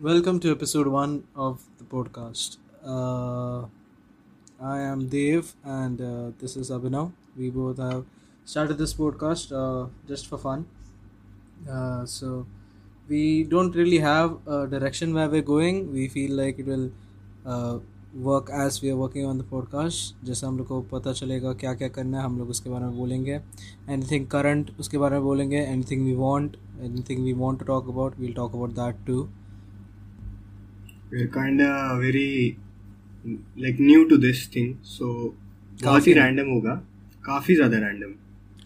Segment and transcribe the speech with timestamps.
[0.00, 2.56] Welcome to episode one of the podcast.
[2.84, 3.66] Uh,
[4.60, 7.12] I am Dev and uh, this is Abhinav.
[7.36, 8.04] We both have
[8.44, 10.66] started this podcast uh, just for fun.
[11.68, 12.46] Uh, so
[13.08, 15.92] we don't really have a direction where we're going.
[15.92, 16.90] We feel like it will
[17.46, 17.78] uh,
[18.14, 20.14] work as we are working on the podcast.
[20.24, 22.96] जैसे हम लोग को पता चलेगा क्या क्या करना है हम लोग उसके बारे में
[22.96, 23.40] बोलेंगे
[23.90, 28.18] एनीथिंग करंट उसके बारे में बोलेंगे anything we want anything we want to talk about
[28.18, 29.26] we'll talk about that too
[31.11, 32.57] we're kind of very
[33.57, 36.73] like new to this thing so बहुत काफ़ी ही रैंडम होगा।
[37.25, 38.13] काफ़ी ज़्यादा रैंडम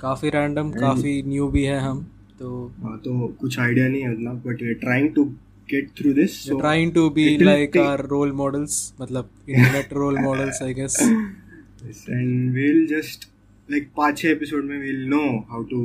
[0.02, 2.02] काफ़ी रैंडम काफ़ी न्यू भी है हम
[2.40, 2.52] तो
[2.84, 5.26] हाँ तो कुछ आइडिया नहीं है उतना but we trying to
[5.70, 10.74] get through this trying to be like our role models मतलब internet role models I
[10.74, 13.28] guess and we'll just
[13.70, 15.82] like पाँच छह एपिसोड में we'll know how to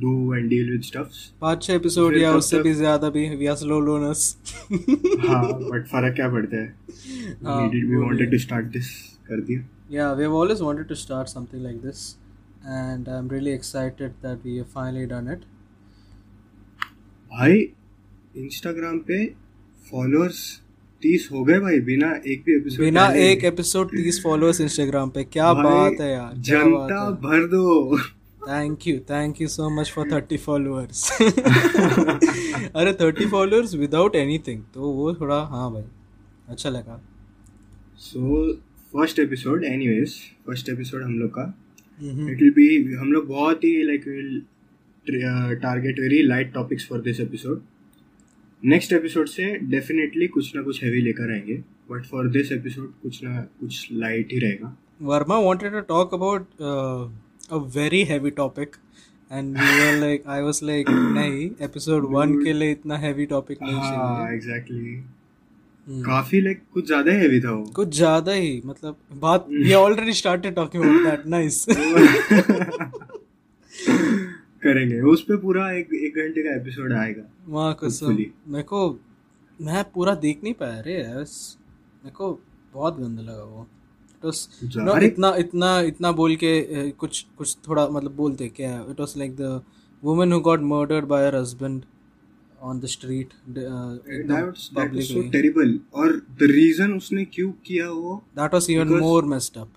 [0.00, 3.56] do and deal with stuffs पाँच छः episode या उससे भी ज़्यादा भी वी आर
[3.56, 4.24] स्लो लोनर्स
[4.72, 6.74] हाँ बट फ़र्क क्या पड़ता है
[7.44, 8.90] हाँ, we वो है। to start this
[9.28, 12.02] कर दिया Yeah, we've always wanted to start something like this,
[12.74, 15.42] and I'm really excited that we have finally done it.
[17.30, 17.58] भाई
[18.36, 19.24] इंस्टाग्राम पे
[19.90, 20.40] फॉलोअर्स
[21.02, 25.24] तीस हो गए भाई बिना एक भी एपिसोड बिना एक एपिसोड तीस फॉलोअर्स इंस्टाग्राम पे
[25.36, 27.64] क्या बात है यार जनता भर दो
[28.48, 31.10] thank you thank you so much for thirty followers
[32.76, 35.84] अरे थर्टी फॉलोअर्स विदाउट एनीथिंग तो वो थोड़ा हाँ भाई
[36.48, 37.00] अच्छा लगा।
[37.96, 38.52] So
[38.92, 40.14] first episode anyways
[40.46, 41.44] first episode हम लोग का।
[42.02, 44.42] इट विल बी हम लोग बहुत ही like will
[45.62, 47.62] target very light topics for this episode
[48.62, 51.54] next episode से डेफिनेटली कुछ ना कुछ हैवी लेकर आएँगे
[51.90, 56.42] बट फॉर दिस एपिसोड कुछ ना कुछ लाइट ही रहेगा। Verma wanted to talk about
[56.70, 57.08] uh,
[57.52, 58.78] a very heavy topic
[59.30, 63.62] and we were like I was like नहीं episode one के लिए इतना heavy topic
[63.62, 64.94] नहीं हाँ चाहिए एग्जैक्टली
[65.86, 70.14] हम्म, काफ़ी लाइक कुछ ज़्यादा हैवी था वो कुछ ज़्यादा ही मतलब बात we already
[70.18, 71.58] started talking about that nice
[74.64, 78.12] करेंगे उस पे पूरा एक एक घंटे का एपिसोड आएगा वहाँ कसम.
[78.48, 78.80] मेरे को
[79.58, 82.30] मैं पूरा देख नहीं पाया रे मेरे को
[82.74, 83.66] बहुत गंदा लगा वो
[84.24, 89.00] इट वाज नो इतना इतना इतना बोल के कुछ कुछ थोड़ा मतलब बोलते क्या it
[89.00, 89.60] was like the
[90.02, 91.82] woman who got murdered by her husband
[92.62, 93.28] on the street
[94.94, 95.70] was so terrible.
[95.94, 99.72] और the reason उसने क्यों किया वो that was even more messed up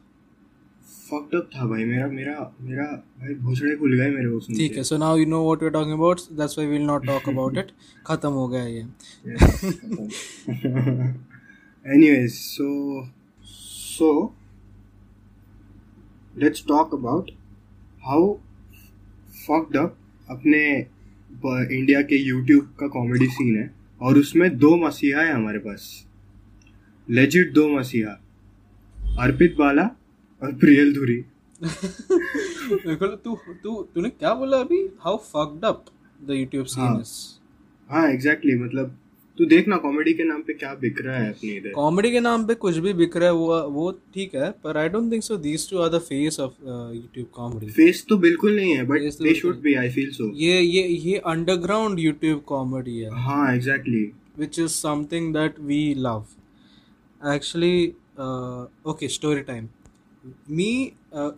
[1.09, 2.83] fucked up था भाई मेरा मेरा मेरा
[3.19, 5.73] भाई भोसड़े खुल गए मेरे सुन ठीक। है so now you know what we are
[5.73, 7.71] talking about that's why we will not talk about it
[8.07, 8.85] खत्म हो गया ये
[11.85, 12.67] Anyways, so
[13.95, 14.07] so
[16.43, 17.29] let's talk about
[18.07, 18.21] how
[19.45, 19.89] fucked up
[20.29, 20.61] अपने
[21.77, 26.07] इंडिया के यूट्यूब का कॉमेडी सीन है और उसमें दो मसीहा है हमारे पास।
[27.09, 28.11] लेजिट दो मसीहा
[29.19, 29.83] अर्पित बाला
[30.43, 31.25] और प्रियल धुरी।
[32.71, 34.89] मेरे तू तू तूने क्या बोला अभी?
[34.99, 35.85] How fucked up
[36.21, 37.09] the YouTube scene हाँ। is
[37.89, 38.97] हाँ एग्जैक्टली exactly, मतलब
[39.37, 42.45] तू देखना कॉमेडी के नाम पे क्या बिक रहा है अपने इधर कॉमेडी के नाम
[42.47, 45.37] पे कुछ भी बिक रहा है वो वो ठीक है पर I don't think so
[45.45, 46.53] these two are the face of
[46.95, 50.59] YouTube comedy face तो बिल्कुल नहीं है but they should be I feel so ये
[50.61, 54.11] ये ये अंडरग्राउंड YouTube कॉमेडी है हाँ exactly
[55.33, 56.31] that we love.
[57.21, 59.69] Actually, uh, okay, story time.
[60.47, 61.31] Me, uh,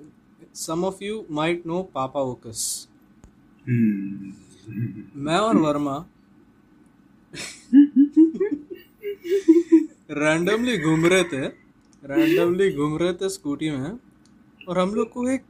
[0.53, 2.87] some of you might know Papa Okus.
[3.65, 4.33] हम्म
[5.25, 5.95] मैं और वर्मा
[10.11, 11.45] रैंडमली घूम रहे थे
[12.03, 13.99] रैंडमली घूम रहे थे स्कूटी में
[14.67, 15.43] और हम लोग को एक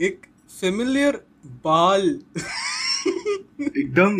[0.00, 0.26] एक
[0.60, 2.20] फेमिलियर बाल।
[3.60, 4.18] एकदम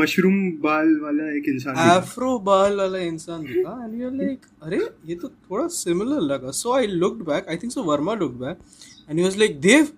[0.00, 5.14] मशरूम बाल वाला एक इंसान एफ्रो बाल वाला इंसान दिखा एंड यू लाइक अरे ये
[5.14, 8.58] तो थोड़ा सिमिलर लगा। So I looked back I think so Verma looked back
[9.10, 9.88] and he was like Dev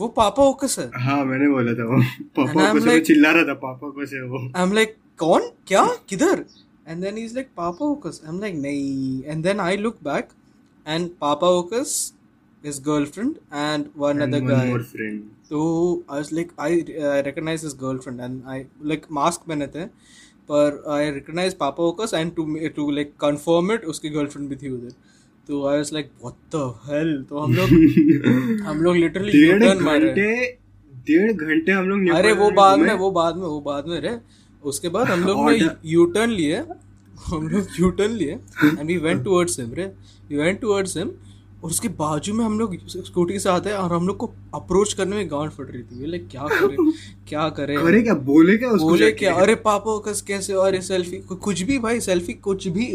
[0.00, 2.02] वो पापा ओकस है। हाँ मैंने बोला था वो।
[2.36, 5.42] पापा को like- चिल्ला रहा था पापा को से वो। आई एम लाइक कौन?
[5.66, 5.96] क्या?
[6.08, 6.44] किधर?
[6.88, 10.28] And he is like Papa Okus I am like नहीं and then I look back
[10.86, 12.12] and Papa Okus
[12.64, 15.62] his girlfriend and one And other one guy more friend तो
[16.08, 16.70] I was like I
[17.04, 18.58] uh, recognize his girlfriend and I
[18.92, 19.86] like mask पहने थे
[20.50, 22.46] पर I recognize पापा ओकस and to
[22.78, 24.94] to like confirm it उसकी girlfriend भी थी उधर
[25.48, 30.30] तो I was like what the hell तो हम लोग हम लोग literally डेढ़ घंटे
[31.08, 34.18] डेढ़ घंटे हम लोग अरे वो बाद में वो बाद में वो बाद में रे
[34.64, 36.62] उसके बाद हम लोग ने यू टर्न लिए।
[37.26, 38.32] हम लोग यू टर्न लिए
[38.64, 39.84] and we went towards him रे।
[40.30, 41.10] वी वेंट टुवर्ड्स हिम
[41.64, 44.92] और उसके बाजू में हम लोग स्कूटी से आते हैं और हम लोग को अप्रोच
[44.92, 46.76] करने में गांड फट रही थी। लाइक क्या करे?
[47.28, 47.76] क्या करे?
[47.76, 48.14] करे क्या?
[48.30, 49.34] बोले क्या उसको बोले क्या?
[49.34, 50.52] अरे पापा कस कैसे?
[50.52, 52.86] अरे सेल्फी कुछ भी भाई सेल्फी कुछ भी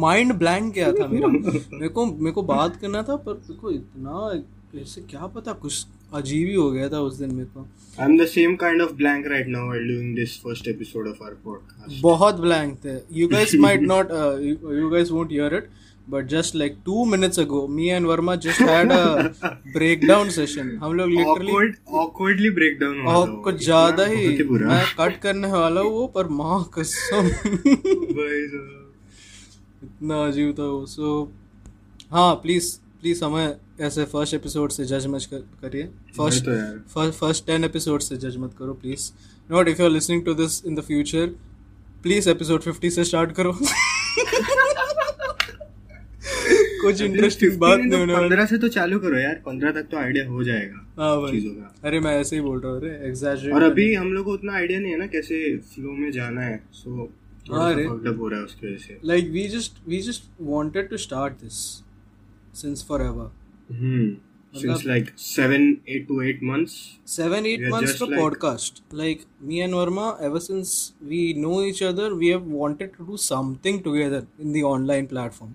[0.00, 3.70] माइंड ब्लैंक गया था मेरा। मेरे को मेरे को बात करना था पर मेरे को
[3.70, 4.42] इतना
[4.80, 5.52] ऐसे क्या पता?
[5.52, 7.66] कुछ अजीब ही हो गया था उस दिन मेरे को।
[8.02, 11.34] I'm the same kind of blank right now while doing this first episode of our
[11.46, 12.00] podcast.
[12.02, 14.10] बहुत ब्लैंक थे। You guys might not
[14.78, 15.68] you guys won't hear it
[16.10, 20.92] but just like two minutes ago me and Verma just had a breakdown session हम
[20.92, 26.06] लोग literally breakdown हुआ था और कुछ ज़्यादा ही मैं कट करने वाला हूँ वो
[26.16, 28.84] पर माँ कसम। भाई साहब।
[29.84, 31.32] इतना अजीब था वो। सो
[32.10, 35.82] हाँ प्लीज़ प्लीज़ हमें ऐसे फ़र्स्ट एपिसोड से जज मच कर, करिए।
[36.16, 39.10] फ़र्स्ट तो फ़र्स्ट टेन एपिसोड से जज मत करो please
[39.50, 41.26] not if you are listening to this in the future
[42.02, 43.52] please episode fifty से स्टार्ट करो।
[46.82, 49.96] कुछ इंटरेस्टिंग बात नहीं होने वाली। पंद्रह से तो चालू करो यार पंद्रह तक तो
[49.96, 51.40] आइडिया हो जाएगा हाँ भाई।
[51.84, 54.52] अरे मैं ऐसे ही बोल रहा हूँ अरे एग्जैजरेट और अभी हम लोग को उतना
[54.52, 57.10] आइडिया नहीं है ना कैसे फ्लो में जाना है सो
[57.50, 60.98] हाँ रे। हो रहा है उसकी वजह से। Like we just we just wanted to
[61.06, 61.60] start this
[62.54, 63.28] since forever
[63.72, 64.16] hmm
[64.54, 65.64] since like seven
[65.94, 66.74] eight to eight months
[67.14, 70.70] seven eight months to like- podcast like me and Verma ever since
[71.10, 75.50] we know each other we have wanted to do something together in the online platform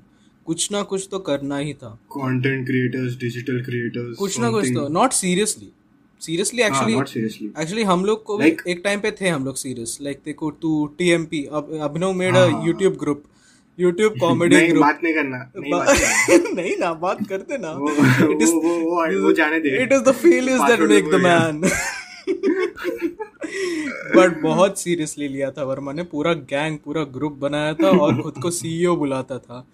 [0.48, 4.88] कुछ ना कुछ तो करना ही था content creators digital creators कुछ ना कुछ तो
[5.00, 5.72] नॉट सीरियसली
[6.22, 9.30] सीरियसली हाँ, एक्चुअली not seriously एक्चुअली हम लोग को भी Like- एक टाइम पे थे
[9.30, 13.24] हम लोग सीरियस लाइक देखो टू टीएमपी अब अभिनव मेड अ हाँ। यूट्यूब ग्रुप
[13.80, 17.70] यूट्यूब कॉमेडी नहीं ग्रुप बात नहीं करना नहीं बात करना। नहीं ना बात करते ना।
[18.32, 21.52] इट इज़ वो वो वो जाने दे। It is the Password make the भूल गया।
[21.52, 21.72] man.
[24.16, 28.34] बट बहुत सीरियसली लिया था वर्मा ने। पूरा गैंग पूरा ग्रुप बनाया था और खुद
[28.42, 29.68] को सीईओ बुलाता था।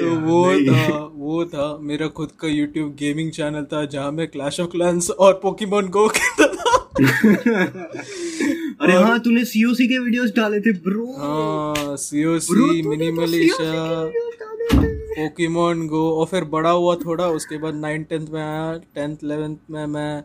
[0.00, 4.60] तो वो था वो था। मेरा खुद का यूट्यूब गेमिंग चैनल था जहाँ मैं क्लैश
[4.60, 6.88] ऑफ़ क्लैंस और पोकेमोन गो खेलता था।
[8.80, 13.72] अरे हाँ तूने सीओसी के वीडियोस डाले थे ब्रो हाँ सीओसी मिनिमलिशा
[14.74, 19.56] पोकेमोन गो और फिर बड़ा हुआ थोड़ा उसके बाद नाइन टेंथ में आया टेंथ इलेवेंथ
[19.70, 20.24] में मैं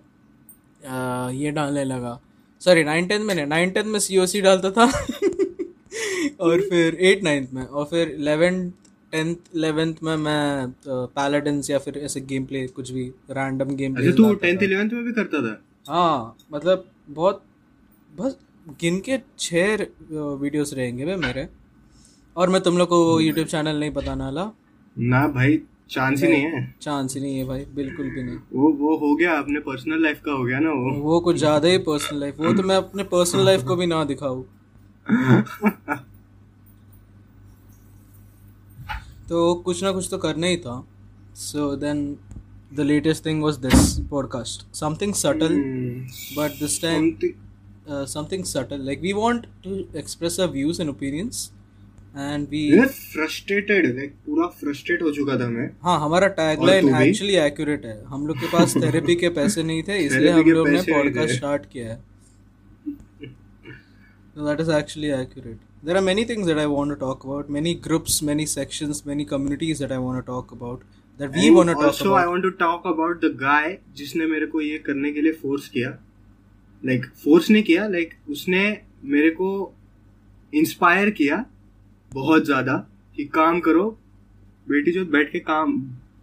[0.88, 2.20] आ, ये डालने लगा।
[2.62, 4.86] सॉरी नाइन टेंथ में नहीं नाइन टेंथ में सी सी डालता था।
[6.40, 8.72] और फिर एट नाइन्थ में और फिर इलेवेंथ
[9.12, 14.12] टेंथ इलेवेंथ में मैं पैलेडेंस या फिर ऐसे गेम प्ले कुछ भी रैंडम गेम अच्छा
[14.12, 15.62] तू टेंथ इलेवेंथ में भी करता था?
[15.88, 17.44] हाँ मतलब बहुत
[18.12, 18.38] बस
[18.82, 19.76] गिन के छः
[20.12, 21.48] वीडियोस रहेंगे वे मेरे।
[22.36, 24.52] और मैं तुम लोग को यूट्यूब चैनल नहीं बताने वाला।
[24.96, 25.58] ना भाई
[25.92, 29.16] चांस ही नहीं है। चांस ही नहीं है भाई बिल्कुल भी नहीं। वो वो हो
[29.16, 32.40] गया अपने पर्सनल लाइफ का हो गया ना वो। वो कुछ ज़्यादा ही पर्सनल लाइफ
[32.40, 34.44] वो तो मैं अपने पर्सनल लाइफ को भी ना दिखाऊँ।
[39.30, 40.84] तो कुछ ना कुछ तो करना ही था।
[41.36, 42.18] So then
[42.74, 45.56] the latest thing was this podcast something subtle
[46.38, 47.12] but this time
[47.88, 51.52] Something- something subtle like we want to express our views and opinions
[52.18, 56.88] and we यार फ्रस्ट्रेटेड लाइक पूरा फ्रस्ट्रेट हो चुका था मैं हाँ हमारा और तू
[56.88, 56.94] भी?
[57.86, 61.36] है हम लोग के पास थेरेपी के पैसे नहीं थे इसलिए हम लोग ने पॉडकास्ट
[61.36, 62.00] स्टार्ट किया है
[64.36, 65.64] So that is actually accurate.
[65.84, 69.26] There are many things that I want to talk about, many groups, many sections, many
[69.26, 70.86] communities that I want to talk about,
[71.20, 74.26] that we And want to talk also I want to talk about the guy जिसने
[74.26, 75.90] मेरे को ये करने के लिए force किया
[76.86, 78.64] like force नहीं किया लाइक उसने
[79.14, 79.52] मेरे को
[80.54, 81.46] इंस्पायर किया
[82.12, 82.78] बहुत ज़्यादा
[83.16, 83.86] कि काम करो
[84.68, 85.80] बेटी जो बैठ के काम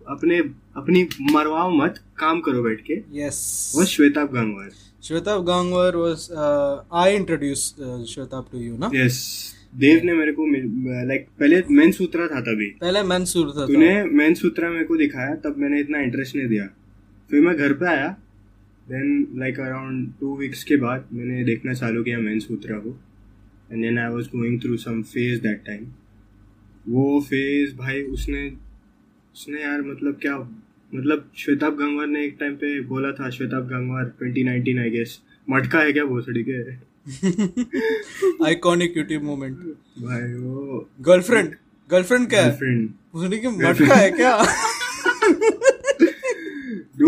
[0.09, 0.39] अपने
[0.77, 3.39] अपनी मरवाओ मत काम करो बैठ के। Yes.
[3.77, 4.71] वो Shwetab Gangwar.
[5.01, 8.91] Shwetab Gangwar was, uh, I introduced uh, Shwetab to you, ना?
[8.95, 9.19] यस
[9.77, 10.47] देव ने मेरे को
[11.09, 15.35] लाइक पहले मेन सूत्रा था तभी। पहले मंसूर था। तूने मेन सूत्रा मेरे को दिखाया
[15.45, 16.67] तब मैंने इतना इंटरेस्ट नहीं दिया।
[17.31, 18.09] फिर मैं घर पे आया
[18.91, 22.97] then like around two weeks के बाद मैंने देखना चालू किया मेन सूत्रा को
[23.73, 25.87] and then I was going through some phase that time
[26.89, 28.49] वो फ़ेज़ भाई उसने
[29.35, 30.37] उसने यार मतलब क्या
[30.95, 35.81] मतलब श्वेताब गंगवार ने एक टाइम पे बोला था श्वेताब गंगवार 2019 आई गेस मटका
[35.81, 36.89] है क्या भोसड़ी के
[38.49, 39.61] Iconic YouTube moment.
[40.03, 41.55] भाई वो Girlfriend.
[41.91, 42.43] Girlfriend क्या?
[42.43, 44.35] गर्लफ्रेंड उसने की मटका है क्या?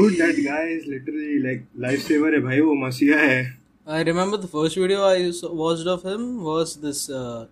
[0.00, 3.40] Dude, that guy is literally like lifesaver है भाई वो मसीहा है
[3.86, 7.46] I remember the first video I watched of him was this uh,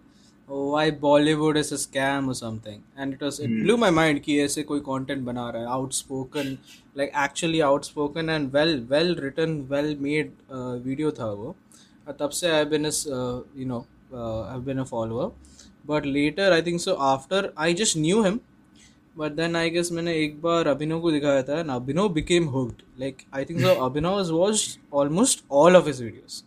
[0.75, 4.39] why Bollywood is a scam or something, and it was it blew my mind कि
[4.45, 6.57] ऐसे कोई content बना रहा है outspoken
[7.01, 11.55] like actually outspoken and well well written well made uh, video था वो
[12.21, 15.31] तब से I've been his uh, you know uh, I've been a follower
[15.87, 18.39] but later I think so after I just knew him
[19.19, 22.83] but then I guess मैंने एक बार अभिनव को दिखाया था and Abhinav became hooked
[23.01, 26.45] like I think so Abhinav has watched almost all of his videos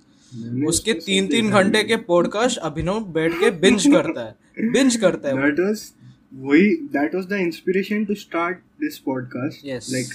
[0.67, 5.59] उसके 3-3 घंटे के podcast अभिनव बैठ के बिंज करता है बिंज करता है दैट
[5.59, 5.83] वाज
[6.41, 10.13] वही that was the inspiration to start this podcast like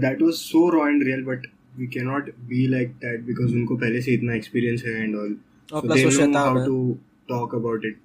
[0.00, 1.46] that was so raw and real but
[1.78, 5.34] we can not be like that because उनको पहले से इतना एक्सपीरियंस है and all
[5.68, 7.98] so they know how to talk about it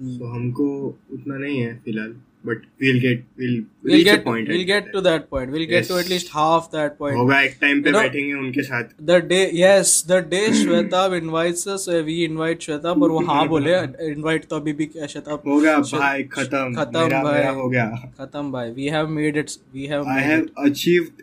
[0.00, 0.66] so हमको
[1.12, 2.14] उतना नहीं है फ़िलहाल.
[2.48, 3.56] But we'll get we'll
[3.86, 6.28] we'll reach a get point we'll get to that point we'll get to at least
[6.36, 9.92] half that point होगा एक time पे You know- बैठेंगे उनके साथ the day yes
[10.12, 13.74] the day Shwetab invites us uh, we invite Shwetab और वो हाँ बोले
[14.12, 17.84] invite तो अभी भी श्वेताब होगा भाई खत्म खत्म भाई। मेरा हो गया
[18.20, 21.22] खत्म भाई we have made it we have I have achieved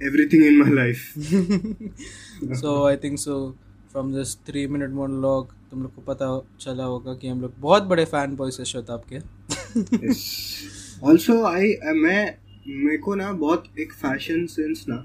[0.00, 1.04] everything in my life
[2.62, 3.38] so I think so
[3.92, 6.26] from this three minute monologue तुम लोग को पता
[6.60, 9.18] चला होगा कि हम लोग बहुत बड़े फ़ैन बॉयज़ है श्वेताब के
[11.04, 12.34] ऑल्सो आई मैं
[12.66, 14.96] मेरे को ना बहुत एक फ़ैशन सेंस ना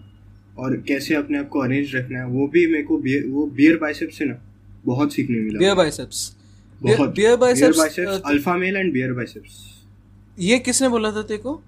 [0.59, 3.77] और कैसे अपने आप को अरेंज रखना है वो भी मेरे को beer- वो बियर
[3.77, 4.35] बाइसेप से ना
[4.85, 6.35] बहुत सीखने मिला। बियर बाइसेप्स
[6.81, 9.59] बहुत। BeerBiceps biceps alpha male and BeerBiceps
[10.39, 11.61] ये किसने बोला था तेरे को?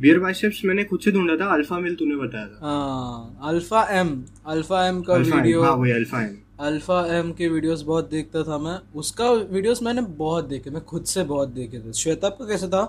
[0.00, 4.24] बियर बाइसेप्स मैंने खुद से ढूंढा था अल्फ़ा मेल तूने बताया था। हाँ अल्फ़ा एम
[4.46, 8.58] अल्फ़ा एम का वीडियो हाँ वही अल्फ़ा एम अल्फ़ा एम के वीडियोस बहुत देखता था
[8.58, 12.68] मैं। उसका वीडियोस मैंने बहुत देखे मैं खुद से बहुत देखे थे। श्वेता का कैसे
[12.68, 12.82] था?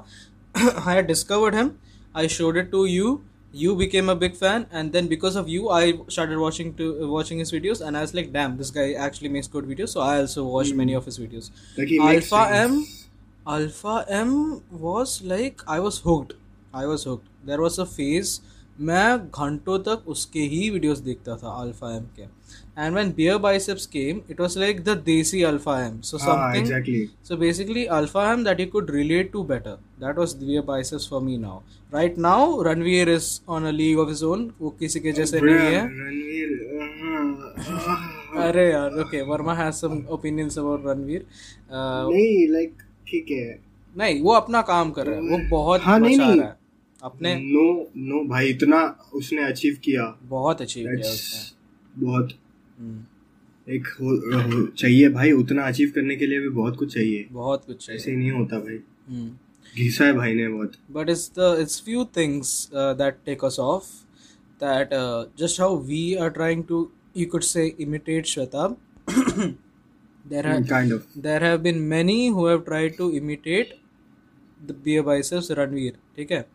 [0.88, 1.72] I discovered him
[2.16, 3.20] I showed it to you
[3.56, 7.40] you became a big fan and then because of you I started watching to watching
[7.40, 10.44] his videos and I like damn this guy actually makes good videos so I also
[10.46, 12.84] watch many of his videos Alpha M
[13.48, 14.32] Alpha M
[14.82, 16.34] was like I was hooked
[16.76, 18.40] I was hooked there was a phase
[18.80, 22.24] मैं घंटों तक उसके ही videos देखता था Alpha M के।
[22.78, 27.86] And when BeerBiceps came it was like the desi Alpha M so something so basically
[27.98, 30.34] Alpha M that you could relate to better that was
[30.68, 31.60] BeerBiceps for me now
[31.94, 35.76] right now Ranveer is on a league of his own वो किसी के जैसे नहीं
[35.76, 35.82] है।
[38.48, 41.26] अरे यार okay Verma has some opinions about Ranveer
[41.72, 43.60] नहीं like ठीक है।
[43.96, 46.42] नहीं वो अपना काम कर रहा है। वो हाँ, बहुत हाँ नहीं। नहीं
[47.04, 47.66] अपने नो
[47.98, 48.80] नो भाई इतना
[49.14, 50.88] उसने अचीव किया। बहुत अचीव
[51.96, 52.34] बहुत।
[53.68, 57.66] एक हो, हो, चाहिए भाई उतना अचीव करने के लिए भी बहुत कुछ चाहिए। बहुत
[57.66, 58.78] कुछ चाहिए। ऐसे नहीं होता भाई।
[59.76, 63.86] घिसा है भाई ने बहुत। But it's it's few things that take us off
[64.64, 64.90] that
[65.40, 66.88] just how we are trying to
[67.18, 68.68] you could say imitate Shweta
[69.10, 73.76] there kind of there have been many who have tried to imitate
[74.62, 76.46] the BeerBiceps Ranveer ठीक है?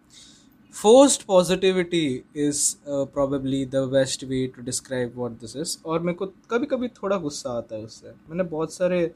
[0.75, 5.79] Forced positivity is uh, probably the best way to describe what this is.
[5.87, 9.11] और मेरे को कभी कभी थोड़ा गुस्सा आता है उससे। मैंने बहुत सारे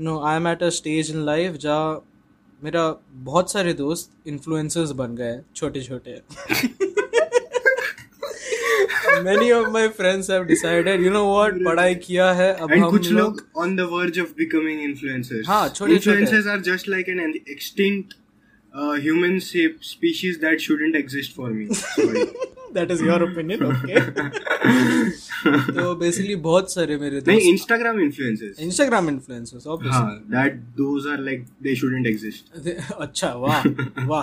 [0.00, 2.04] no I am at a stage in life जहाँ
[2.64, 6.20] मेरा बहुत सारे दोस्त इन्फ्लुएंसर्स बन गए छोटे छोटे
[9.24, 13.10] many of my friends have decided you know what पढ़ाई किया है अब हम कुछ
[13.12, 17.20] लोग on the verge of becoming influencers हाँ, छोटे-छोटे। Influencers are just like an
[18.76, 21.68] human species that shouldn't exist for me
[22.72, 24.00] that is your opinion okay.
[25.46, 31.18] तो बेसिकली बहुत सारे मेरे नहीं इंस्टाग्राम इन्फ्लुएंसर्स इंस्टाग्राम इन्फ्लुएंसर्स हाँ obviously that those are
[31.18, 32.68] like they shouldn't exist
[33.00, 33.62] अच्छा वाह
[34.06, 34.22] वाह।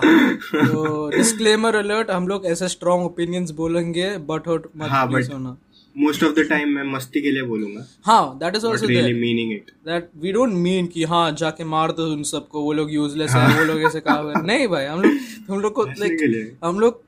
[0.53, 5.57] तो डिस्क्लेमर अलर्ट हम लोग ऐसे स्ट्रॉन्ग ओपिनियंस बोलेंगे बट हर्ट मत हाँ, प्लीज़ होना।
[5.95, 9.51] मोस्ट ऑफ़ द टाइम मैं मस्ती के लिए बोलूँगा। हाँ that is also really meaning
[9.53, 13.31] it that we don't mean कि हाँ जाके मार दो उन सबको वो लोग यूजलेस
[13.31, 15.17] है वो लोग ऐसे कहा हुआ है। नहीं भाई हम लोग
[15.50, 17.01] हम लोग को लाइक हम लोग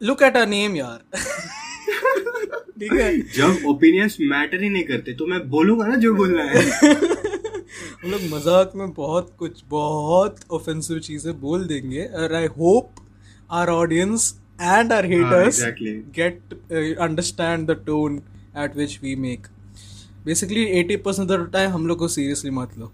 [0.00, 0.98] लुक एट अ नेम यार।
[2.80, 3.20] ठीक है?
[3.32, 6.62] जब ओपिनियंस मैटर ही नहीं करते तो मैं बोलूँगा ना जो बोलना है।
[8.02, 12.90] हम लोग मज़ाक में बहुत कुछ बहुत ऑफेंसिव चीज़ें बोल देंगे और I hope
[13.50, 15.94] our audience and our haters exactly.
[16.16, 18.22] Get understand the tone
[18.58, 19.46] at which we make
[20.24, 22.92] basically 80% percent of the time हम लोग को सीरियसली मत लो.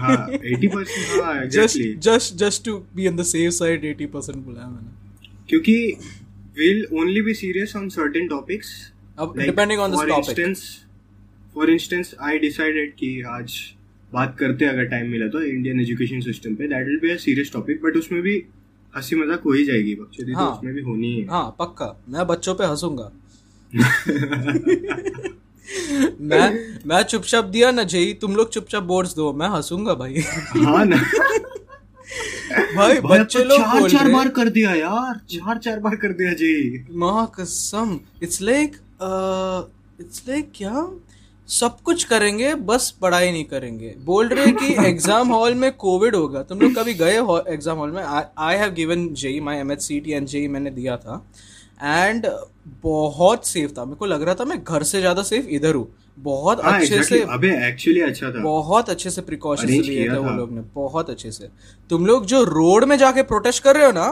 [0.00, 0.42] हाँ 80%
[1.22, 4.92] हाँ just exactly just just to be in the safe side 80% percent बोला मैंने.
[5.48, 5.96] क्योंकि
[6.58, 8.68] we'll only be serious on certain topics
[9.18, 10.60] अब like on this for topic instance
[11.54, 13.56] for instance I decided कि आज
[14.12, 16.68] बात करते हैं अगर टाइम मिला तो इंडियन एजुकेशन सिस्टम पे.
[16.68, 18.36] That will be a serious topic but उसमें भी
[18.96, 22.26] हँसी मज़ाक हो ही जाएगी बच्चे तो हाँ। उसमें भी होनी है। हाँ पक्का। मैं
[22.26, 23.10] बच्चों पे हंसूँगा।
[26.22, 26.46] मैं
[26.86, 30.96] मैं चुपचाप दिया ना जई तुम लोग चुपचाप बोर्ड्स दो मैं हंसूँगा भाई। हाँ ना।
[32.76, 36.12] भाई अब बच्चे तो लोग चार चार बार कर दिया यार चार चार बार कर
[36.12, 38.76] दिया जी माँ कसम। इट्स लाइक
[40.00, 40.72] इट्स लाइक क्या?
[41.48, 46.42] सब कुछ करेंगे बस पढ़ाई नहीं करेंगे। बोल रहे कि एग्ज़ाम हॉल में कोविड होगा।
[46.42, 48.02] तुम लोग कभी गए हो, एग्ज़ाम हॉल में?
[48.02, 51.24] I have given JEE my M H C T and JEE मैंने दिया था।
[51.82, 52.26] एंड
[52.82, 55.86] बहुत सेफ़ था। मेरे को लग रहा था मैं घर से ज़्यादा सेफ़ इधर हूँ।
[56.18, 60.30] बहुत हाँ अच्छे से अबे एक्चुअली अच्छा था। बहुत अच्छे से प्रिकॉशन लिए थे वो
[60.30, 61.48] लोग ने। बहुत अच्छे से।
[61.90, 64.08] तुम लोग जो रोड में जाके प्रोटेस्ट कर रहे हो ना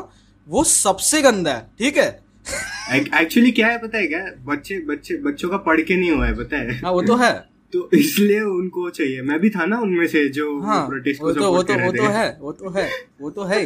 [0.48, 2.10] वो सबसे गंदा है। ठीक है?
[2.94, 4.24] एक्चुअली क्या है पता है क्या?
[4.44, 6.78] बच्चे बच्चे बच्चों का पढ़ के नहीं हुआ है पता है?
[6.80, 7.32] हाँ वो तो है।
[7.72, 11.62] तो इसलिए उनको चाहिए। मैं भी था ना उनमें से जो हाँ वो तो वो
[11.62, 12.88] तो वो तो है वो तो है
[13.20, 13.64] वो तो है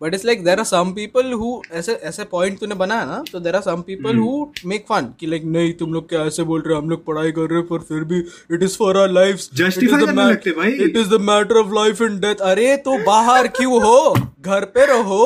[0.00, 3.40] but it's like there are some people who ऐसे ऐसे पॉइंट तूने बनाया ना तो
[3.40, 6.60] there are some people who make fun कि लाइक नहीं तुम लोग क्या ऐसे बोल
[6.60, 6.80] रहे हो?
[6.80, 8.18] हम लोग पढ़ाई कर रहे हैं पर फिर भी
[8.54, 9.36] it is for our life.
[9.36, 14.14] It is the matter of life and death अरे तो बाहर क्यों हो?
[14.40, 15.24] घर पे रहो।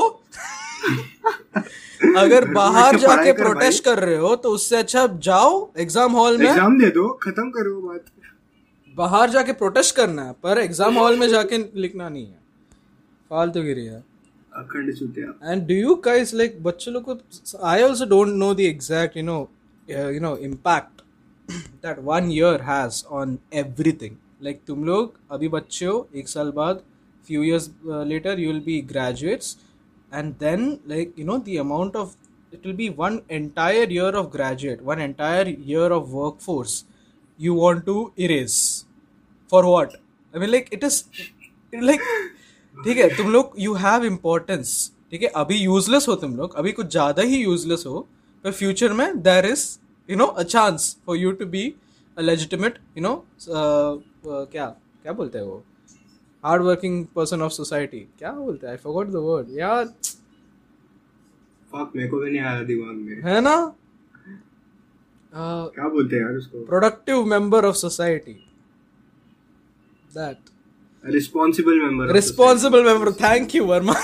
[2.18, 6.78] अगर बाहर जाके प्रोटेस्ट कर रहे हो तो उससे अच्छा जाओ एग्ज़ाम हॉल में। एग्ज़ाम
[6.80, 8.04] दे दो खत्म करो बात।
[8.96, 12.38] बाहर जाके प्रोटेस्ट करना है पर एग्ज़ाम हॉल में जाके लिखना नहीं है।
[13.30, 14.02] फालतू गिरी है।
[14.52, 17.18] अखंड चुतिया and do you guys like बच्चे लोग को
[17.66, 19.38] I also don't know the exact you know
[19.88, 21.02] you know impact
[21.86, 26.82] that one year has on everything like तुम लोग अभी बच्चे हो एक साल बाद
[27.30, 29.56] years uh, later you will be graduates.
[30.11, 32.15] and then like you know the amount of
[32.51, 36.75] it will be one entire year of graduate one entire year of workforce
[37.39, 38.59] you want to erase
[39.49, 39.95] for what
[40.33, 41.03] i mean like it is
[41.73, 42.07] like
[42.77, 44.69] ठीक है तुम लोग you have importance
[45.11, 47.99] ठीक है अभी useless हो तुम लोग अभी कुछ ज़्यादा ही यूजलेस हो
[48.45, 49.65] पर फ्यूचर में there is
[50.09, 51.63] you know a chance for you to be
[52.17, 53.13] a legitimate you know
[53.47, 54.65] क्या
[55.03, 55.63] क्या बोलते हैं वो
[56.44, 58.72] hard working person of society क्या बोलते हैं?
[58.72, 59.84] आई फॉरगॉट द वर्ड यार
[61.72, 63.56] फक मेरे को भी नहीं आया दिमाग में। है ना?
[65.32, 66.64] क्या बोलते हैं यार उसको?
[66.66, 68.32] Productive member of society
[70.10, 70.36] that
[71.04, 73.94] responsible member responsible member thank you Verma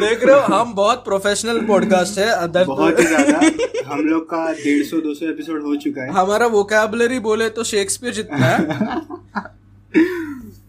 [0.00, 3.40] देख रहे हो हम बहुत प्रोफेशनल पॉडकास्ट है बहुत ही ज़्यादा।
[3.86, 7.64] हम लोग का डेढ़ सौ दो सौ एपिसोड हो चुका है। हमारा वोकैबुलरी बोले तो
[7.64, 8.60] शेक्सपियर जितना है।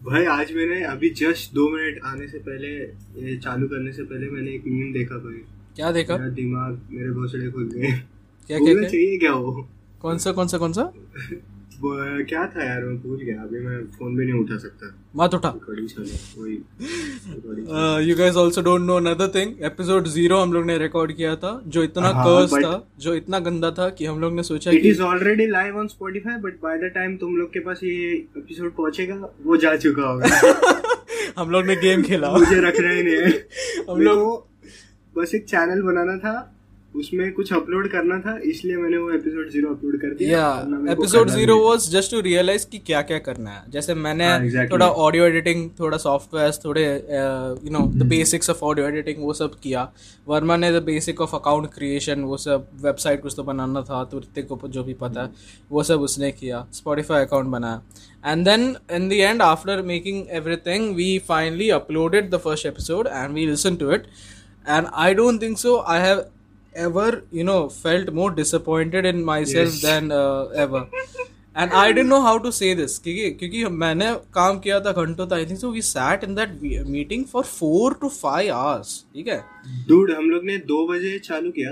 [0.04, 2.68] भाई आज मैंने अभी जस्ट दो मिनट आने से पहले
[3.26, 5.42] ये चालू करने से पहले मैंने एक मीम देखा भाई।
[5.76, 6.16] क्या देखा?
[6.16, 7.80] मेरा दिमाग मेरे घोसड़े खुल गए
[8.46, 9.68] क्या क्या क्या चाहिए क्या वो?
[10.02, 10.92] कौन सा कौन सा कौन सा?
[11.82, 14.86] क्या था यार मैं भूल गया अभी मैं फ़ोन भी नहीं उठा सकता।
[15.16, 15.48] मत उठा।
[18.00, 21.62] You guys also don't know another thing episode zero हम लोग ने रिकॉर्ड किया था
[21.66, 24.86] जो इतना हाँ, कर्स था जो इतना गंदा था कि हम लोग ने सोचा it
[24.86, 28.74] is already live on Spotify but by the time तुम लोग के पास ये एपिसोड
[28.76, 30.28] पहुंचेगा वो जा चुका होगा।
[31.38, 33.30] हम लोग ने गेम खेला। मुझे रखना ही नहीं है।
[33.90, 34.46] हम लोग
[35.18, 36.34] बस एक चैनल बनाना था
[36.98, 40.40] उसमें कुछ अपलोड करना था इसलिए मैंने वो एपिसोड ज़ीरो अपलोड कर दिया।
[40.92, 44.72] Episode zero was just to realise कि क्या क्या करना है। जैसे मैंने हाँ, exactly.
[44.72, 49.58] थोड़ा ऑडियो एडिटिंग थोड़ा सॉफ्टवेयर थोड़े you know the basics of audio editing वो सब
[49.62, 49.82] किया।
[50.28, 54.18] वर्मा ने the basic of account creation वो सब वेबसाइट कुछ तो बनाना था तो
[54.20, 55.30] ऋतिक को जो भी पता है
[55.70, 57.82] वो सब उसने किया स्पॉटिफाई अकाउंट बनाया।
[58.24, 63.34] And then in the end after making everything we finally uploaded the first episode and
[63.34, 64.06] we listen to it
[64.66, 66.18] and i don't think so i have
[66.77, 67.07] ever
[67.39, 69.81] you know felt more disappointed in myself Yes.
[69.87, 70.81] than uh, ever
[71.55, 75.25] and i didn't know how to say this क्योंकि क्योंकि मैंने काम किया था घंटों
[75.27, 76.59] तक I think so we sat in that
[76.95, 79.37] meeting for four to five hours ठीक है
[79.91, 81.71] Dude, हम लोग ने दो बजे चालू किया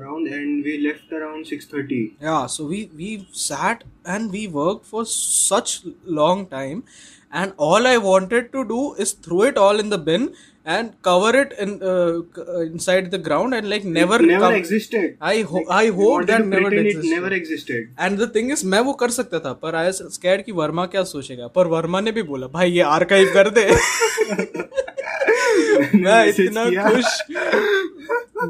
[0.00, 3.10] around and we left around six thirty yeah so we we
[3.46, 3.84] sat
[4.16, 5.74] and we worked for such
[6.20, 6.82] long time
[7.42, 10.28] and all i wanted to do is throw it all in the bin
[10.75, 11.91] and cover it in uh,
[12.41, 15.85] uh, inside the ground and like never it never come- existed I ho- like, I
[15.99, 17.05] hope that never existed.
[17.05, 19.91] it never existed and the thing is is मैं वो कर सकता था पर आई
[20.19, 23.67] scared कि वर्मा क्या सोचेगा पर वर्मा ने भी बोला भाई ये आर्काइव कर दे
[25.95, 27.05] मैं इतना खुश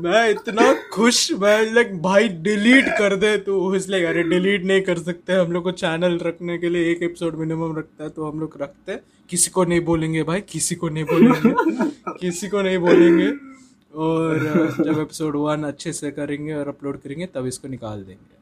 [0.03, 4.99] मैं इतना खुश मैं लाइक भाई डिलीट कर दे तू। इसलिए अरे डिलीट नहीं कर
[4.99, 8.39] सकते। हम लोग को चैनल रखने के लिए एक एपिसोड मिनिमम रखता है तो हम
[8.39, 12.77] लोग रखते हैं। किसी को नहीं बोलेंगे भाई किसी को नहीं बोलेंगे। किसी को नहीं
[12.77, 13.31] बोलेंगे।
[13.93, 14.39] और
[14.79, 18.37] जब एपिसोड वन अच्छे से करेंगे और अपलोड करेंगे तब इसको निकाल देंगे।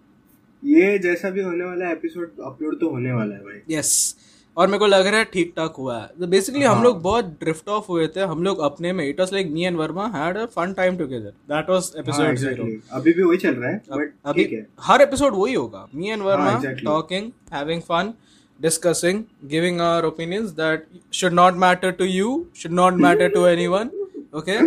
[0.63, 4.15] ये जैसा भी होने वाला है एपिसोड अपलोड तो होने वाला है भाई। यस
[4.57, 7.01] और मेरे को लग रहा है ठीक ठाक हुआ है। तो बेसिकली हम हाँ। लोग
[7.01, 10.07] बहुत ड्रिफ्ट ऑफ़ हुए थे हम लोग अपने में। It was like me and Verma
[10.15, 12.65] had fun time together that was episode zero
[12.97, 14.45] अभी भी वही चल रहा है अभी
[14.81, 18.13] हर एपिसोड वही होगा। Me and Verma talking having fun
[18.59, 23.89] discussing giving our opinions that should not matter to you should not matter to anyone
[24.37, 24.57] okay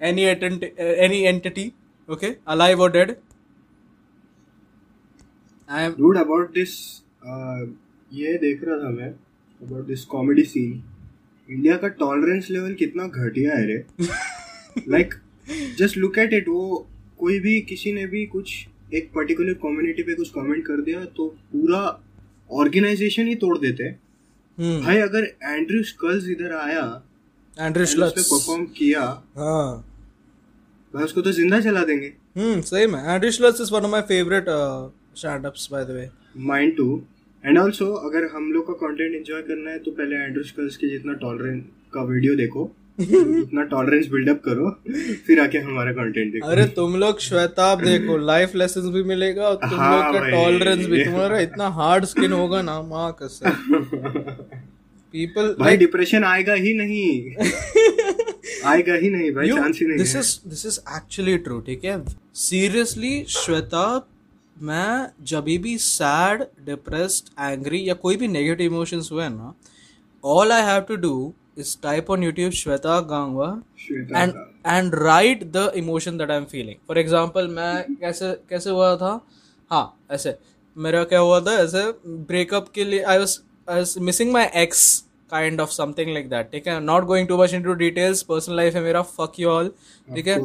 [0.00, 1.72] any entity
[2.08, 3.14] okay alive और dead
[5.68, 6.78] I am rude about this
[8.12, 9.12] ये देख रहा था मैं
[9.60, 10.76] about this comedy scene.
[11.48, 13.84] India का tolerance level कितना घटिया है रे.
[14.88, 15.14] Like
[15.78, 16.86] just look at it वो
[17.18, 18.52] कोई भी किसी ने भी कुछ
[18.94, 21.80] एक पर्टिकुलर कम्युनिटी पे कुछ कमेंट कर दिया तो पूरा
[22.50, 23.98] ऑर्गेनाइजेशन ही तोड़ देते हैं.
[24.58, 24.80] हम्म.
[24.84, 26.84] भाई अगर एंड्रयू स्कल्स इधर आया
[27.56, 29.00] एंड्रू श्लट्स परफॉर्म किया
[29.36, 29.84] हाँ.
[30.94, 32.12] भाई उसको तो ज़िंदा चला देंगे.
[32.36, 33.00] हम्म सही में.
[33.04, 34.44] Andrew Schulz is one of my favourite
[35.18, 36.08] stand ups by the way
[36.46, 37.02] mind to
[37.44, 40.88] and also अगर हम लोग का कंटेंट एंजॉय करना है तो पहले एंड्रू स्कल्स के
[40.90, 41.62] जितना टॉलरेंस
[41.94, 42.62] का वीडियो देखो
[43.00, 44.70] उतना टॉलरेंस बिल्डअप करो
[45.26, 49.54] फिर आके हमारा कंटेंट देखो। अरे तुम लोग श्वेताब देखो लाइफ लेसन भी मिलेगा और
[49.68, 53.50] तुम हाँ लोग का टॉलरेंस भी तुम्हारा इतना हार्ड स्किन होगा ना माँ कसम।
[55.14, 57.06] पीपल भाई डिप्रेशन आएगा ही नहीं।
[58.72, 62.02] आएगा ही नहीं भाई चांस ही नहीं this is this is actually true ठीक है?
[62.42, 63.86] सीरियसली श्वेता
[64.62, 69.54] मैं जब भी सैड डिप्रेस्ड एंग्री या कोई भी नेगेटिव इमोशंस हुए ना
[70.24, 74.32] all I have to do is type on YouTube Shwetabh Gangwar and
[74.66, 79.20] and write the emotion that I am feeling for example मैं कैसे कैसे हुआ था?
[79.70, 80.38] हाँ ऐसे.
[80.76, 81.52] मेरा क्या हुआ था?
[81.52, 83.38] ऐसे ब्रेकअप के लिए I was
[83.70, 86.80] I was missing my ex kind of something like that ठीक है?
[86.80, 89.68] Not going to much into details personal life है मेरा फक यू ऑल
[90.08, 90.38] ठीक है?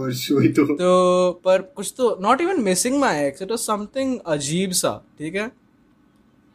[0.54, 4.92] तो। तो पर कुछ तो not even missing my ex it was something अजीब सा
[5.20, 5.48] ठीक है?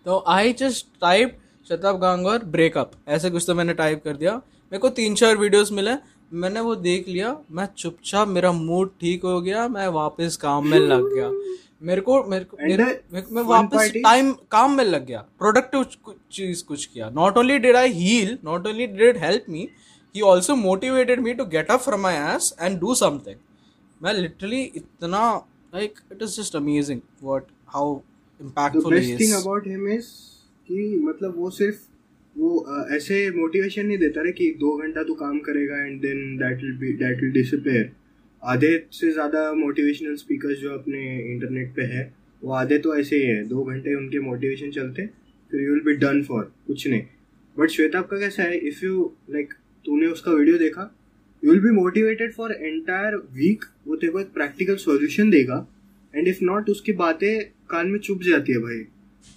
[0.07, 1.39] तो I just type
[1.69, 4.35] Shwetabh Gangwar breakup ऐसे कुछ तो मैंने टाइप कर दिया।
[4.73, 5.91] मेरे को तीन चार वीडियोस मिले
[6.33, 10.79] मैंने वो देख लिया मैं चुपचाप मेरा मूड ठीक हो गया मैं वापस काम में
[10.79, 11.29] लग गया।
[11.83, 15.85] मेरे को मेरे को मेरे, मेरे मैं वापस टाइम काम में लग गया। प्रोडक्टिव
[16.33, 19.69] चीज़ कुछ किया। Not only did I heal not only did help me
[20.15, 23.37] he also motivated me to get up from my ass and do something
[24.01, 25.21] मैं लिटरली इतना
[25.75, 27.95] like it is just amazing what how
[28.41, 30.11] impactful best thing about him is
[30.69, 31.87] कि मतलब वो सिर्फ़
[32.37, 32.51] वो
[32.97, 36.77] ऐसे motivation नहीं देता रे कि दो घंटा तू काम करेगा and then that will
[36.79, 37.91] be that will disappear
[38.49, 41.01] आधे से ज़्यादा मोटिवेशनल स्पीकर्स जो अपने
[41.33, 42.03] इंटरनेट पे है
[42.43, 45.07] वो आधे तो ऐसे ही है दो घंटे उनके मोटिवेशन चलते
[45.53, 47.03] फिर you will be done for कुछ नहीं।
[47.57, 48.59] बट श्वेताब का कैसा है?
[48.59, 49.53] इफ़ यू लाइक
[49.85, 50.91] तूने उसका वीडियो देखा
[51.43, 55.67] you will be motivated for entire week वो तेरे को एक प्रैक्टिकल सोल्यूशन देगा
[56.15, 58.79] एंड इफ़ नॉट उसकी बातें कान में चुप जाती है भाई।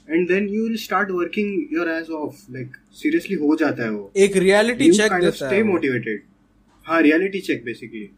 [0.10, 4.12] And then you will start working your ass off like seriously हो जाता है वो।
[4.17, 6.21] एक रियलिटी चेक देता स्टे है मोटिवेटेड
[6.86, 8.10] हाँ रियलिटी चेक बेसिकली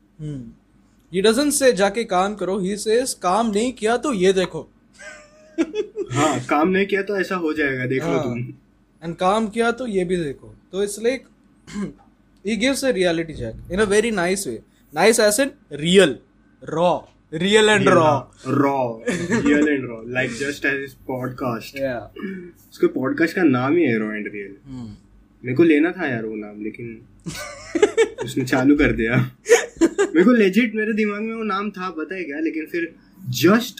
[1.13, 4.69] ही डजंट से जाके काम करो ही सेज काम नहीं किया तो ये देखो।
[6.11, 8.39] हाँ काम नहीं किया तो ऐसा हो जाएगा देख लो हाँ। तुम।
[9.03, 11.23] एंड काम किया तो ये भी देखो। तो it's like
[12.45, 14.61] he gives a reality check in a very nice way.
[14.93, 16.17] Nice as in real
[16.61, 18.21] raw real and raw.
[18.47, 22.01] Raw real and raw like just as इस पॉडकास्ट yeah.
[22.71, 24.89] उसके पॉडकास्ट का नाम ही है रॉ एंड रियल hmm.
[25.45, 27.01] मेरे को लेना था यार वो नाम लेकिन
[28.25, 29.31] उसने चालू कर दिया।
[30.15, 32.39] मेरे को लेजिट मेरे दिमाग में वो नाम था पता है क्या?
[32.39, 32.95] लेकिन फिर
[33.29, 33.79] जस्ट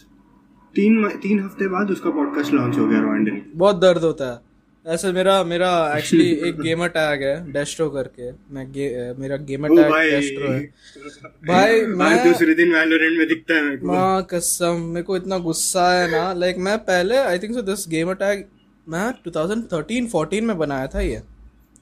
[0.76, 4.32] तीन तीन हफ़्ते बाद उसका पॉडकास्ट लॉन्च हो गया रॉ एंड रियल बहुत दर्द होता
[4.32, 4.54] है।
[4.93, 10.12] ऐसे मेरा मेरा एक्चुअली एक गेमर टैग है डेस्ट्रो करके। मैं गे, मेरा गेमर टैग
[10.12, 10.60] डेस्ट्रो है।
[11.48, 15.17] भाई भाई मैं दूसरे दिन वैलोरेंट में दिखता है मेरे को। माँ कसम मेरे को
[15.17, 18.46] इतना गुस्सा है ना। लाइक मैं पहले I think so this gamer tag
[18.89, 21.22] मैं 2013 14 में बनाया था ये।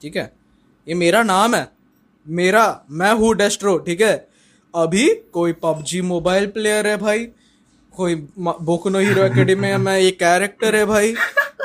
[0.02, 0.34] ठीक है?
[0.88, 1.68] ये मेरा नाम है।
[2.28, 4.31] मेरा मैं हूँ डेस्ट्रो ठीक है?
[4.76, 7.26] अभी कोई पबजी मोबाइल प्लेयर है भाई।
[7.98, 11.10] कोई बोकनो हीरो एकेडमी में ये कैरेक्टर है भाई।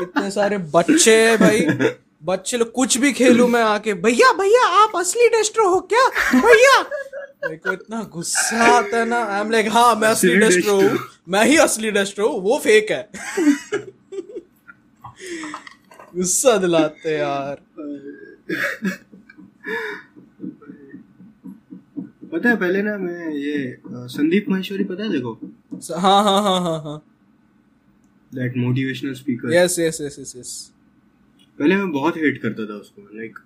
[0.02, 1.66] इतने सारे बच्चे हैं भाई।
[2.24, 6.08] बच्चे लोग कुछ भी खेलू मैं आके भैया भैया आप असली डेस्ट्रो हो क्या?
[6.40, 6.80] भैया!
[7.44, 10.80] मेरे को इतना गुस्सा आता है ना। आई एम लाइक हाँ मैं असली असली डेस्ट्रो
[10.80, 13.08] हूँ। मैं ही असली डेस्ट्रो हूँ। वो फेक है.
[16.16, 17.56] गुस्सा दिलाते यार।
[22.36, 23.56] पता है पहले ना मैं ये
[24.14, 25.32] संदीप महेश्वरी पता है देखो?
[25.98, 27.02] हाँ हाँ हाँ हाँ हाँ।
[28.34, 30.50] That motivational speaker yes yes yes yes yes
[31.58, 33.38] पहले मैं बहुत हेट करता था उसको लाइक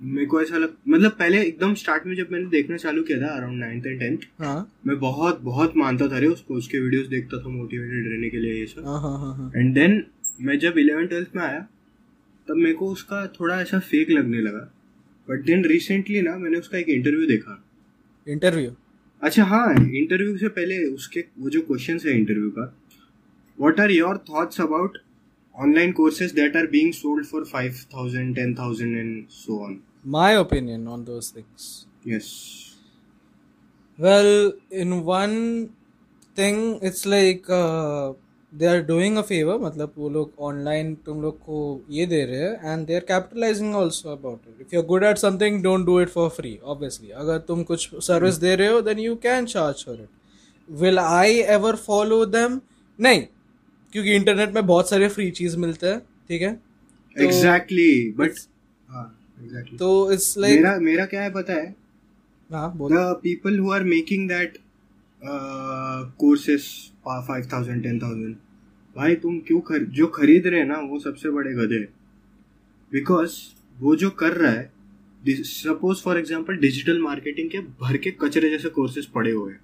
[0.00, 3.34] मेरे को ऐसा लग मतलब पहले एकदम स्टार्ट में जब मैंने देखना चालू किया था
[3.36, 7.38] अराउंड नाइन्थ एंड टेंथ हाँ। मैं बहुत बहुत मानता था रे उसको उसके वीडियोस देखता
[7.44, 10.02] था मोटिवेटेड रहने के लिए ये सब। हाँ हाँ हाँ हाँ। एंड देन
[10.40, 11.60] मैं जब इलेवन ट्वेल्थ में आया
[12.48, 14.70] तब मेरे को उसका थोड़ा ऐसा फेक लगने लगा।
[15.28, 17.63] बट देन रिसेंटली ना मैंने उसका एक इंटरव्यू देखा।
[18.28, 18.70] इंटरव्यू।
[19.22, 22.74] अच्छा हाँ इंटरव्यू से पहले उसके वो जो क्वेश्चन है इंटरव्यू का
[23.58, 24.98] what are your thoughts about
[25.54, 30.36] online courses that are being sold for five thousand ten thousand and so on my
[30.36, 32.30] opinion on those things yes
[33.98, 35.34] in one
[36.36, 38.12] thing, it's like uh,
[38.54, 41.58] they are doing a favour मतलब वो लोग online तुम लोग को
[41.90, 45.04] ये दे रहे हैं and they are capitalising also about it if you are good
[45.04, 48.80] at something don't do it for free obviously अगर तुम कुछ सर्विस दे रहे हो
[48.82, 50.08] then you can charge for it
[50.70, 52.60] will I ever follow them
[52.98, 53.22] नहीं
[53.92, 56.52] क्योंकि internet में बहुत सारे फ्री चीज़ मिलते हैं ठीक है?
[56.54, 58.38] तो- एग्जैक्टली बट
[58.88, 59.20] हाँ
[59.78, 61.74] तो इट्स लाइक मेरा मेरा क्या है पता है?
[62.50, 64.58] हाँ बोलो। The people who are making that
[65.22, 68.36] uh, courses five thousand ten thousand
[68.96, 71.78] भाई, तुम क्यों खर, जो खरीद रहे हैं ना, वो सबसे बड़े गधे
[72.92, 73.32] बिकॉज़
[73.76, 74.72] वो जो कर रहा है
[75.22, 79.60] suppose for example digital marketing के भर के कचरे जैसे कोर्सेज पड़े हुए हैं।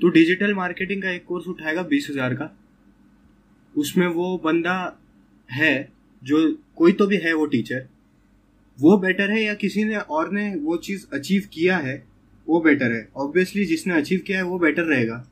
[0.00, 2.50] तो डिजिटल मार्केटिंग का एक कोर्स उठाएगा बीस हज़ार का।
[3.74, 4.74] उसमें वो बंदा
[5.48, 7.86] है, जो कोई तो भी है वो टीचर
[8.78, 11.96] वो बेटर है या किसी ने और ने वो चीज़ अचीव किया है,
[12.46, 15.24] वो बेटर है। ऑब्वियसली जिसने अचीव किया है, वो बेटर रहेगा।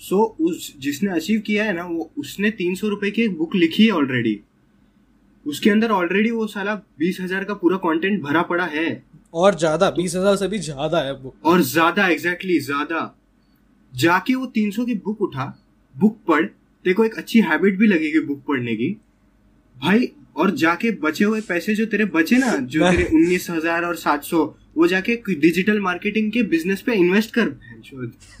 [0.00, 3.36] सो so, उस जिसने अचीव किया है ना वो उसने तीन सौ रुपए की एक
[3.38, 4.40] बुक लिखी है ऑलरेडी
[5.46, 9.02] उसके अंदर ऑलरेडी वो साला बीस हज़ार का पूरा कंटेंट भरा पड़ा है.
[9.34, 13.14] और ज़्यादा बीस हज़ार से भी ज़्यादा है बुक और ज़्यादा एग्जैक्टली exactly, ज़्यादा.
[13.92, 15.46] जाके वो तीन सौ की बुक उठा
[15.94, 16.44] बुक पढ़.
[16.44, 18.90] तेरे को एक अच्छी हैबिट भी लगेगी बुक पढ़ने की.
[19.76, 23.96] भाई और जाके बचे हुए पैसे जो तेरे बचे ना जो तेरे उन्नीस हज़ार और
[23.96, 24.44] सात सौ
[24.76, 27.48] वो जाके डिजिटल मार्केटिंग के बिज़नेस पे इन्वेस्ट कर।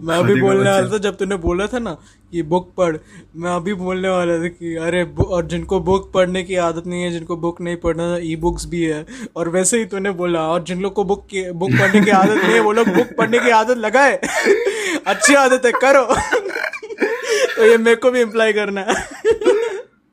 [0.00, 1.92] मैं अभी बोलने वाला था जब तूने बोला था ना
[2.32, 2.96] कि बुक पढ़
[3.36, 7.10] मैं अभी बोलने वाला था कि अरे और जिनको बुक पढ़ने की आदत नहीं है
[7.10, 9.04] जिनको बुक नहीं पढ़ना ई बुक्स भी है
[9.36, 12.42] और वैसे ही तूने बोला और जिन लोग को बुक की बुक पढ़ने की आदत
[12.42, 14.16] नहीं है वो लोग बुक पढ़ने की आदत लगाए।
[15.06, 16.04] अच्छी आदत है करो।
[17.56, 18.94] तो ये मेरे को भी इम्प्लाई करना है।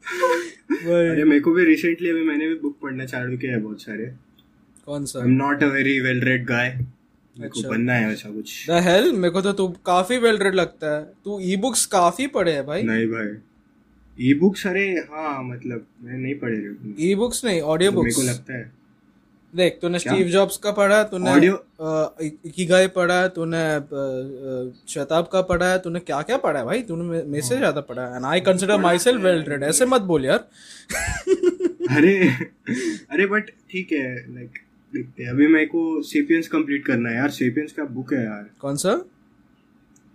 [0.08, 4.06] अरे मेरे को भी रिसेंटली अभी मैंने भी बुक पढ़ना चालू किया है बहुत सारे।
[4.86, 5.20] कौन सा?
[5.20, 6.70] I am not a very well read guy
[7.36, 10.96] अच्छा। बनना है ऐसा कुछ। द हेल मेरे को तो तू काफ़ी वेल रेड लगता
[10.96, 13.36] है। तू ई बुक्स काफ़ी पढ़े है भाई। नहीं भाई।
[14.18, 18.16] ई बुक्स अरे हाँ मतलब मैं नहीं पढ़े रहे ई बुक्स नहीं ऑडियो बुक्स मेरे
[18.16, 18.72] को लगता है।
[19.58, 21.32] देख तूने स्टीव जॉब्स का पढ़ा तूने
[22.46, 23.64] इकिगाई पढ़ा है तूने
[24.94, 26.82] शताब का पढ़ा है तूने क्या क्या पढ़ा है भाई?
[26.84, 30.26] तूने मेरे से ज़्यादा पढ़ा है। And I consider myself well read ऐसे मत बोल
[30.26, 30.48] यार।
[31.98, 32.16] अरे
[33.12, 34.60] अरे बट ठीक है लाइक
[34.94, 38.50] देखते हैं। अभी मेरे को सेपियंस कंप्लीट करना है यार। सेपियंस का बुक है यार।
[38.62, 39.00] कौन सा?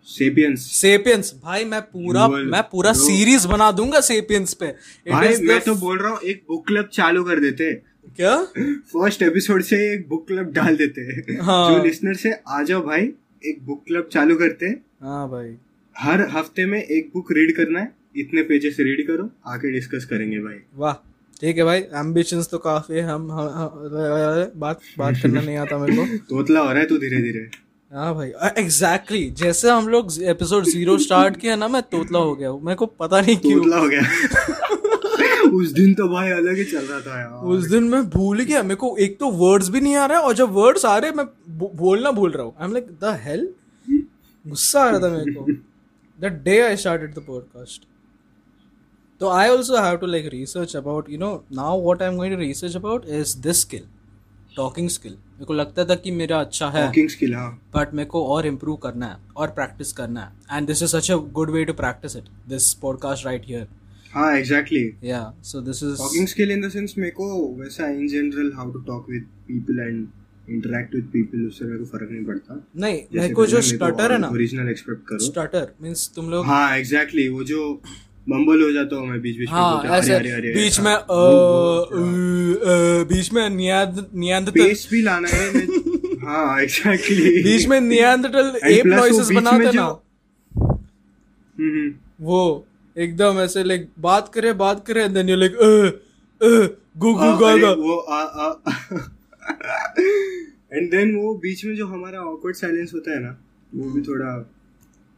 [0.09, 4.66] सेपियंस सेपियंस भाई मैं पूरा मैं पूरा सीरीज़ बना दूँगा सेपियंस पे।
[5.11, 7.72] भाई मैं तो बोल रहा हूँ एक बुक क्लब चालू कर देते।
[8.04, 8.36] क्या?
[8.92, 11.00] फ़र्स्ट एपिसोड से एक बुक क्लब डाल देते
[11.42, 13.02] हाँ। जो लिसनर से आ जाओ भाई
[13.46, 15.54] एक बुक क्लब चालू करते हैं। हाँ भाई।
[15.96, 20.38] हर हफ़्ते में एक बुक रीड करना है। इतने पेजेस रीड करो आके डिस्कस करेंगे
[20.38, 20.92] भाई। वाह
[21.40, 25.78] ठीक है भाई। एम्बिशंस तो काफ़ी है। हम, हम, हम बात बात करना नहीं आता
[25.78, 27.48] मेरे को। तोतला हो रहा है तू धीरे धीरे
[27.92, 29.42] हाँ भाई। Exactly exactly.
[29.42, 32.86] जैसे हम लोग एपिसोड ज़ीरो स्टार्ट किया ना मैं तोतला हो गया हूँ। मेरे को
[32.86, 34.00] पता नहीं क्यों। तोतला हो गया।
[35.52, 38.62] उस दिन तो भाई अलग ही चल रहा था यार। उस दिन मैं भूल गया।
[38.62, 41.12] मेरे को एक तो वर्ड्स भी नहीं आ रहा है और जब वर्ड्स आ रहे
[41.12, 41.26] मैं
[41.76, 43.48] बोलना भूल रहा हूँ। I am like the hell
[44.44, 45.52] गुस्सा आ रहा था मेरे को।
[46.18, 47.86] The day I started the podcast
[49.20, 52.34] तो I also have to like research about you know now what I am going
[52.34, 53.84] to research about is this skill
[54.56, 58.08] talking skill मेरे को लगता था कि मेरा अच्छा है टॉकिंग स्किल हाँ। बट मेरे
[58.08, 61.50] को और इम्प्रूव करना है और प्रैक्टिस करना है। And this is such a good
[61.50, 63.68] way to practise it this podcast right here
[64.14, 67.27] हाँ exactly yeah so this is talking skill in the sense मेरे को
[67.61, 70.07] वैसा in general how to talk with people and
[70.51, 74.18] interact with people उससे मेरे को फ़र्क नहीं पड़ता। नहीं मेरे को जो स्टटर है
[74.18, 77.83] ना। ओरिजिनल एक्सपेक्ट करो। स्टटर मींस तुम लोग हाँ एग्जैक्टली वो जो
[78.29, 80.94] बम्बल हो जाता हूँ मैं बीच बीच में हाँ बोलते, ऐसे अरे, अरे, बीच में
[80.94, 87.42] वो- वो- अ, अ, बीच में नियांद नियांदतल पेस भी लाना है मैं- हाँ एग्जैक्टली
[87.42, 89.87] बीच में नियांदतल And एप नॉइसेस बनाते ना।
[91.61, 95.57] हम्म। वो एकदम ऐसे लाइक बात करे बात करे then you like
[96.98, 98.48] go gaga वो आ आ।
[100.72, 103.37] एंड देन वो बीच में जो हमारा ऑकवर्ड साइलेंस होता है ना
[103.74, 104.35] वो भी थोड़ा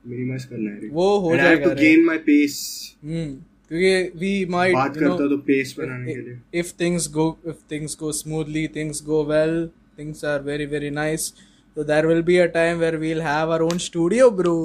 [0.04, 2.56] मिनिमाइज करना है। वो हो जाएगा to gain my pace
[3.04, 3.34] hmm
[3.68, 7.96] क्योंकि वी माइट बात करता तो पेस बनाने के लिए। If things go if things
[8.00, 9.66] go smoothly things go well
[9.98, 11.32] things are very very nice
[11.76, 14.56] तो there will be a time where we will have our own studio bro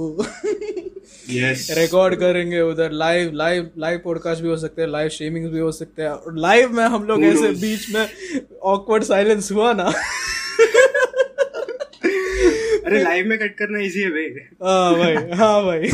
[1.32, 2.92] yes record करेंगे उधर.
[2.92, 6.10] Live live live podcast भी हो सकते हैं live streaming भी हो सकते हैं.
[6.10, 8.08] और लाइव में हम लोग ऐसे बीच में
[8.74, 9.92] ऑकवर्ड साइलेंस हुआ ना?
[12.86, 14.26] अरे लाइव में कट करना इजी है भाई.
[14.63, 15.89] हाँ भाई हाँ भाई.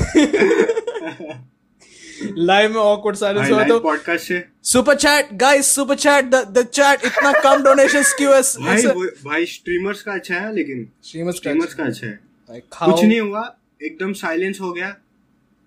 [2.37, 6.65] लाइव में ऑकवर्ड साइलेंस हुआ तो पॉडकास्ट से super chat guys super chat the the
[6.65, 8.81] chat इतना कम डोनेशंस क्यों है भाई
[9.25, 12.19] भाई स्ट्रीमर्स का अच्छा है लेकिन स्ट्रीमर्स का अच्छा है।
[12.49, 13.43] कुछ नहीं हुआ
[13.83, 14.95] एकदम साइलेंस हो गया.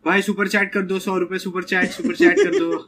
[0.09, 2.87] भाई सुपर चैट कर दो सौ रुपए सुपर चैट सुपर चैट कर दो।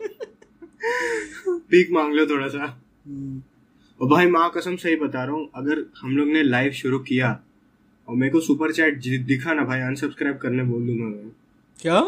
[1.70, 2.64] पीक मांग लो थोड़ा सा।
[4.00, 7.38] और भाई माँ कसम सही बता रहा हूँ अगर हम लोग ने लाइव शुरू किया
[8.08, 11.30] और मेरे को सुपर चैट दिखा ना भाई अनसब्सक्राइब करने बोल दूँगा मैं।
[11.80, 12.00] क्या?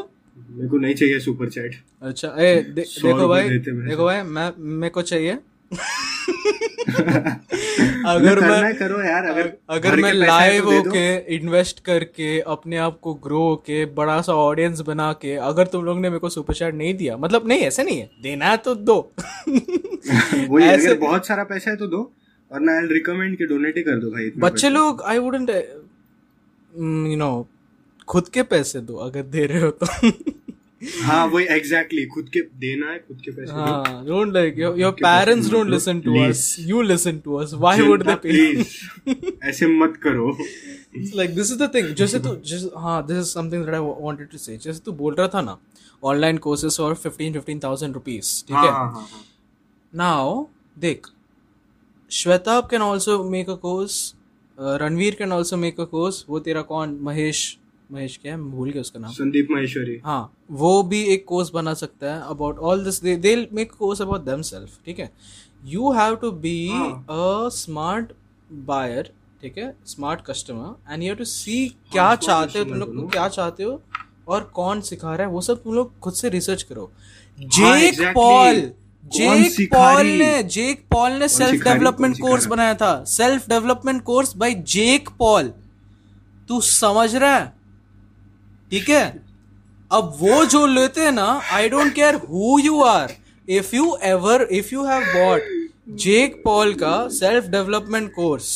[0.51, 4.91] मेरे को नहीं चाहिए सुपर चैट अच्छा ए दे, देखो भाई देखो भाई मैं मेरे
[4.91, 5.39] को चाहिए।
[8.07, 12.99] अगर मैं करो यार अगर अगर मैं के लाइव तो होके इन्वेस्ट करके अपने आप
[13.03, 16.55] को ग्रो होके बड़ा सा ऑडियंस बना के अगर तुम लोग ने मेरे को सुपर
[16.55, 18.97] चैट नहीं दिया मतलब नहीं ऐसे नहीं है। देना है तो दो।
[20.49, 22.03] वही ऐसे- बहुत सारा पैसा है तो दो
[22.51, 25.51] और ना आई रिकमेंड के डोनेट ही कर दो भाई बच्चे लोग आई वुडेंट
[27.11, 27.47] यू नो
[28.09, 29.87] खुद के पैसे दो अगर दे रहे हो तो।
[31.03, 35.51] हाँ वही एग्जैक्टली खुद के देना है खुद के पैसे हाँ don't like your parents
[35.51, 38.31] don't listen to us you listen to us why would they pay
[39.49, 40.31] ऐसे मत करो।
[41.17, 44.29] Like this is the thing जैसे तू जैसे हाँ this is something that I wanted
[44.31, 45.57] to say जैसे तू बोल रहा था ना
[46.03, 48.71] ऑनलाइन कोर्सेज फॉर 15 15000 रुपीस ठीक हाँ है?
[48.73, 49.25] हाँ हाँ हाँ।
[49.93, 50.45] नाउ
[50.79, 51.07] देख
[52.11, 54.03] Shwetabh can also make a course
[54.59, 56.99] Ranveer can also make a course वो तेरा कौन?
[57.03, 57.47] महेश
[57.93, 61.75] महेश क्या है भूल गया उसका नाम। संदीप महेश्वरी। हाँ वो भी एक कोर्स बना
[61.75, 65.11] सकता है about all this they they make course about them self ठीक है?
[65.65, 66.69] You have to be.
[66.71, 68.13] A smart
[68.67, 69.75] buyer ठीक है?
[69.87, 73.81] Smart customer and you have to see क्या चाहते हो तुम लोग क्या चाहते हो
[74.29, 76.91] और कौन सिखा रहा है वो सब तुम लोग खुद से रिसर्च करो।
[77.39, 78.61] जेक पॉल
[79.05, 84.55] जेक पॉल ने जेक पॉल ने सेल्फ डेवलपमेंट कोर्स बनाया था। Self development course by
[84.71, 85.53] Jake Paul
[86.49, 87.53] तू समझ रहा है?
[88.73, 89.07] ठीक है?
[89.91, 93.11] अब वो जो लेते हैं ना आई don't care who you are
[93.49, 95.43] if you ever if you have bought
[96.05, 98.47] Jake Paul का सेल्फ डेवलपमेंट कोर्स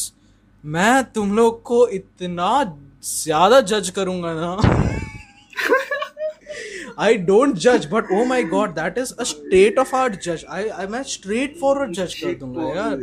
[0.65, 2.49] मैं तुम लोग को इतना
[3.05, 4.51] ज़्यादा जज करूँगा ना।
[6.99, 10.69] आई डोंट जज but O my God that is a state of art जज आई
[10.69, 12.99] आई मैं स्ट्रेट फॉरवर्ड जज कर दूँगा यार।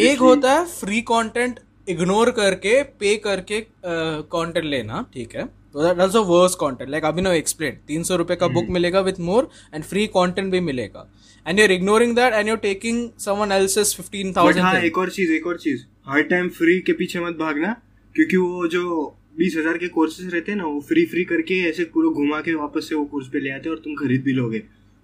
[0.00, 5.44] एक होता है फ्री कंटेंट इग्नोर करके पे करके कंटेंट लेना ठीक है?
[5.44, 9.20] तो that's a worse content like Abhinav explain तीन सौ रुपए का बुक मिलेगा with
[9.20, 11.08] more and free content भी मिलेगा.
[11.46, 15.10] And you are ignoring that and you taking someone else's fifteen हाँ थाउज़ेंड एक और
[15.10, 15.82] चीज़ एक और चीज़.
[16.08, 17.72] हर टाइम फ्री के पीछे मत भागना
[18.14, 21.84] क्योंकि वो जो बीस हज़ार के कोर्सेज रहते हैं ना वो फ्री फ्री करके ऐसे
[21.92, 24.32] पूरा घुमा के वापस से वो कोर्स पे ले आते हैं और तुम खरीद भी
[24.32, 24.58] लोगे.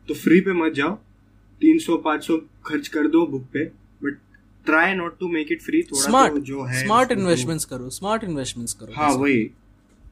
[0.08, 0.94] तो फ्री पे मत जाओ.
[1.62, 2.36] तीन सौ पाँच सौ
[2.66, 3.64] खर्च कर दो बुक पे.
[4.68, 8.24] Try not to make it free थोड़ा स्मार्ट तो जो है स्मार्ट इन्वेस्टमेंट्स करो स्मार्ट
[8.24, 9.38] इन्वेस्टमेंट्स करो हाँ वही.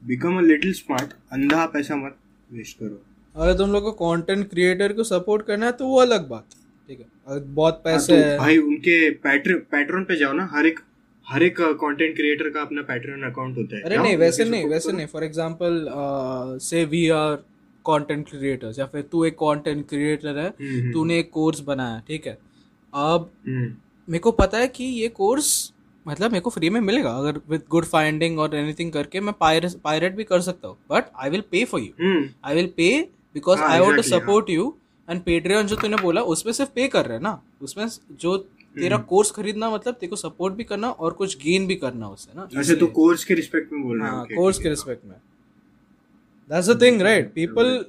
[0.03, 2.15] बिकम अ लिटिल स्मार्ट अंधा पैसा मत
[2.49, 2.99] वेस्ट करो.
[3.35, 6.65] अगर तुम लोग को कंटेंट क्रिएटर को सपोर्ट करना है तो वो अलग बात है
[6.89, 7.05] ठीक है?
[7.27, 10.79] अगर बहुत हाँ, पैसे तो है। भाई उनके पैट्रन पे जाओ ना हर एक
[11.27, 14.91] हर एक कंटेंट क्रिएटर का अपना पैट्रन अकाउंट होता है अरे नहीं वैसे नहीं वैसे
[14.91, 15.85] नहीं for example
[16.63, 17.35] say we are
[17.85, 22.01] content creators या फिर तू एक कंटेंट क्रिएटर है हम्म, हम्म, तूने एक कोर्स बनाया
[22.07, 22.37] ठीक है?
[22.93, 23.67] अब हम्म,
[24.07, 25.49] मेरे को पता है कि ये कोर्स
[26.05, 30.15] मतलब मेरे को फ्री में मिलेगा। अगर विद गुड फाइंडिंग और एनीथिंग करके मैं पायरेट
[30.15, 32.89] भी कर सकता हूँ। But I will pay for you I will pay
[33.35, 34.73] because I want to support you
[35.07, 37.41] and Patreon जो तूने बोला उसमें सिर्फ़ पे कर रहे हैं ना?
[37.61, 38.37] उसमें जो
[38.75, 42.31] तेरा। कोर्स खरीदना मतलब तेरे को सपोर्ट भी करना और कुछ गेन भी करना उससे
[42.35, 42.47] ना?
[42.57, 45.15] अच्छा तो कोर्स के रिस्पेक्ट में बोल रहा हाँ हूँ कोर्स के रिस्पेक्ट में।
[46.49, 47.85] That's the thing right people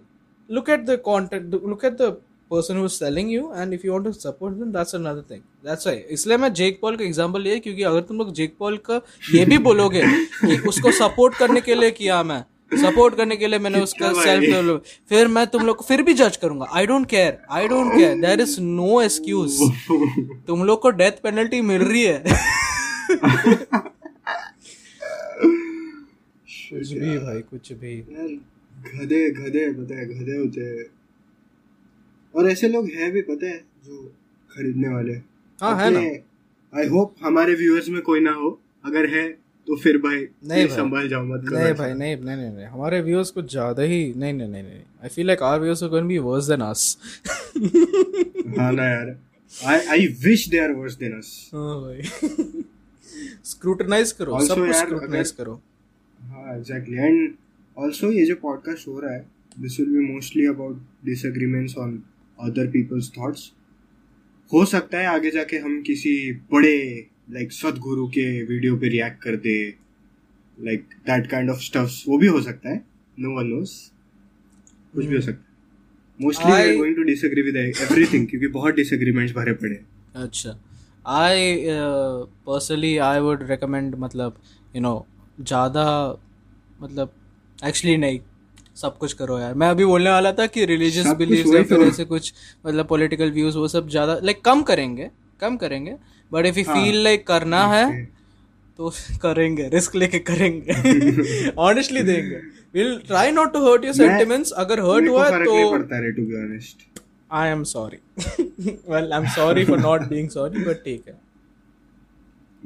[0.48, 2.06] look at the content look at the
[2.50, 5.42] person who's selling you and if you want to support them that's another thing.
[5.64, 5.94] That's why.
[6.16, 9.00] इसलिए मैं Jake Paul का example लिया क्योंकि अगर तुम लोग Jake Paul का
[9.34, 10.02] ये भी बोलोगे
[10.44, 12.44] कि उसको सपोर्ट करने के लिए किया मैं
[12.82, 16.14] सपोर्ट करने के लिए मैंने उसका। सेल्फ डेवलप फिर मैं तुम लोग को फिर भी
[16.14, 19.58] जज करूँगा। I don't care I don't care there is no excuse
[20.46, 22.22] तुम लोग को डेथ पेनल्टी मिल रही है।
[26.70, 27.94] कुछ भी भाई कुछ भी।
[28.94, 30.84] गधे गधे पता है गधे होते हैं।
[32.38, 34.02] और ऐसे लोग हैं भी पता है जो
[34.50, 35.12] खरीदने वाले
[35.58, 36.00] हाँ, है ना।
[36.72, 39.28] आई होप हमारे व्यूअर्स में कोई ना हो। अगर है
[39.68, 43.00] तो फिर भाई नहीं भाई। संभल जाओ मत नहीं। भाई नहीं नहीं नहीं नहीं। हमारे
[43.02, 46.08] व्यूअर्स कुछ ज़्यादा ही नहीं नहीं नहीं नहीं। I feel like our viewers are going
[46.08, 46.96] be worse than us
[48.58, 49.16] हाँ ना यार।
[49.52, 52.02] I I wish they are worse than us हाँ भाई।
[53.44, 55.60] स्क्रूटनाइज करो सब कुछ स्क्रूटनाइज करो।
[56.20, 57.34] हाँ एग्जैक्टली एंड
[57.76, 62.02] ऑल्सो ये जो पॉडकास्ट हो रहा है this will be mostly about disagreements on
[62.38, 63.50] other people's thoughts
[64.52, 66.14] हो सकता है आगे जाके हम किसी
[66.52, 66.76] बड़े
[67.30, 69.56] लाइक सदगुरु के वीडियो पे रिएक्ट कर दे
[70.58, 72.84] like that kind of stuffs वो भी हो सकता है.
[73.20, 73.74] नो वन नोस
[74.94, 75.46] कुछ भी हो सकता है.
[76.20, 79.80] Mostly I- going to disagree with everything क्योंकि बहुत डिसएग्रीमेंट्स भरे पड़े
[80.22, 80.56] अच्छा.
[81.06, 81.64] I
[82.46, 84.40] personally I would recommend मतलब
[84.76, 84.94] यू नो
[85.40, 85.84] ज़्यादा
[86.80, 87.12] मतलब
[87.58, 88.18] एक्चुअली नहीं
[88.78, 91.84] सब कुछ करो यार। मैं अभी बोलने वाला था कि रिलीजियस वही या फिर तो।
[91.84, 92.32] ऐसे कुछ
[92.66, 95.10] मतलब पॉलिटिकल व्यूज़ वो सब ज़्यादा लाइक कम करेंगे
[95.40, 95.94] कम करेंगे।
[96.32, 96.64] But if you.
[96.64, 98.04] Feel like करना है
[98.78, 102.40] तो करेंगे रिस्क लेके करेंगे। ऑनेस्टली देंगे।
[102.74, 105.54] Will try not to hurt your sentiments अगर हर्ट हुआ तो
[107.30, 107.98] I am sorry
[108.90, 111.14] well I am sorry for not being sorry but ठीक है।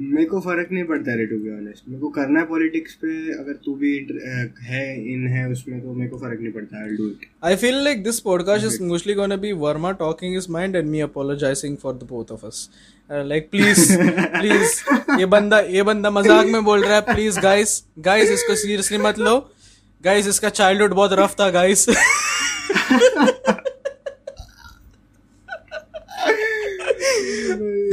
[0.01, 3.09] मेरे को फ़र्क नहीं पड़ता रे टू बी ऑनेस्ट मेरे को करना है पॉलिटिक्स पे
[3.33, 3.91] अगर तू भी
[4.67, 7.77] है इन है उसमें तो मेरे को फ़र्क नहीं पड़ता I do it I feel
[7.87, 11.93] like this podcast is mostly gonna be Verma talking his mind and me apologizing for
[11.93, 12.61] the both of us.
[13.09, 13.83] Uh, like please,
[14.39, 14.73] please,
[15.19, 19.19] ये बंदा ये बंदा मज़ाक में बोल रहा है प्लीज़ गाइस गाइस इसको सीरियसली मत
[19.19, 19.35] लो.
[20.03, 21.85] गाइस इसका चाइल्डहुड बहुत रफ था गाइस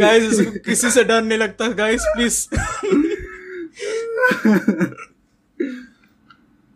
[0.00, 2.46] गाइस इसको किसी से डर नहीं लगता। गाइस प्लीज़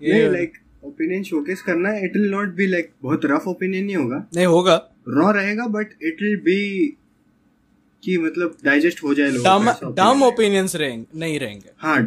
[0.00, 0.52] नहीं लाइक
[0.84, 4.46] ओपिनियन शोकेस करना है it will not be like बहुत रफ ओपिनियन नहीं होगा। नहीं
[4.46, 4.74] होगा।
[5.08, 6.96] रॉ रहेगा बट इट विल बी
[8.02, 11.98] कि मतलब डाइजेस्ट हो जाए लोगों डम। ओपिनियंस रहेंगे नहीं रहेंगे। हाँ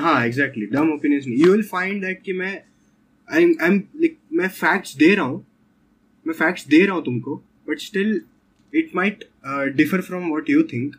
[0.00, 2.54] हाँ exactly dumb opinions you will find that कि मैं
[3.28, 5.44] आई एम लाइक मैं फैक्ट्स दे रहा हूँ।
[6.26, 7.36] मैं फैक्ट्स दे रहा हूँ तुमको
[7.68, 8.20] but still
[8.72, 10.94] it might differ from what you think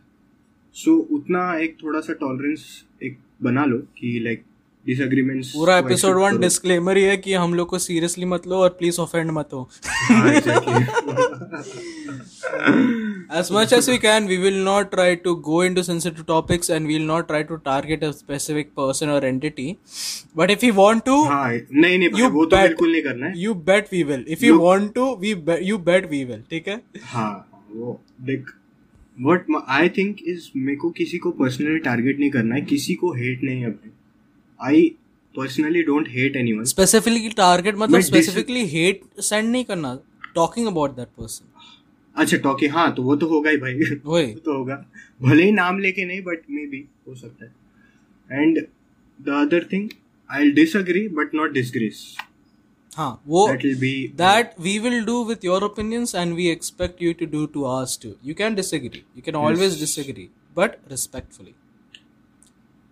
[0.76, 2.66] so उतना एक थोड़ा सा टॉलरेंस
[3.04, 4.44] एक बना लो कि लाइक
[4.86, 8.70] डिसएग्रीमेंट्स पूरा एपिसोड वन डिस्क्लेमर ही है कि हम लोग को सीरियसली मत लो और
[8.70, 9.70] प्लीज़ ऑफेंड मत हो।
[13.40, 16.88] As much as we can we will not try to go into sensitive topics and
[16.88, 19.76] we'll not try to target a specific person और entity
[20.38, 23.88] but if you want to नहीं you वो तो बिल्कुल नहीं करना है। You bet
[23.94, 27.48] we will if you want to we you bet we will ठीक है हाँ,
[28.22, 28.52] देख
[29.22, 33.14] वट आई थिंक इज़ मेरे को किसी को पर्सनली टारगेट नहीं करना है किसी को
[33.14, 33.92] हेट नहीं अपने।
[34.60, 34.96] I
[35.36, 39.98] personally don't hate anyone specifically target मतलब स्पेसिफिकली हेट सेंड नहीं करना
[40.36, 41.52] टॉकिंग अबाउट दैट पर्सन
[42.16, 43.74] अच्छा टॉकी हाँ तो वो तो होगा ही भाई।
[44.06, 44.76] वही। तो होगा।
[45.22, 48.60] भले ही नाम लेके नहीं बट मे बी हो सकता है। And
[49.20, 49.90] the other thing
[50.30, 52.18] I disagree but not disgrace
[52.96, 57.02] हाँ वो that will be that we will do with your opinions and we expect
[57.06, 59.80] you to do to ours too you can disagree you can always Yes.
[59.86, 60.28] disagree
[60.60, 61.54] but respectfully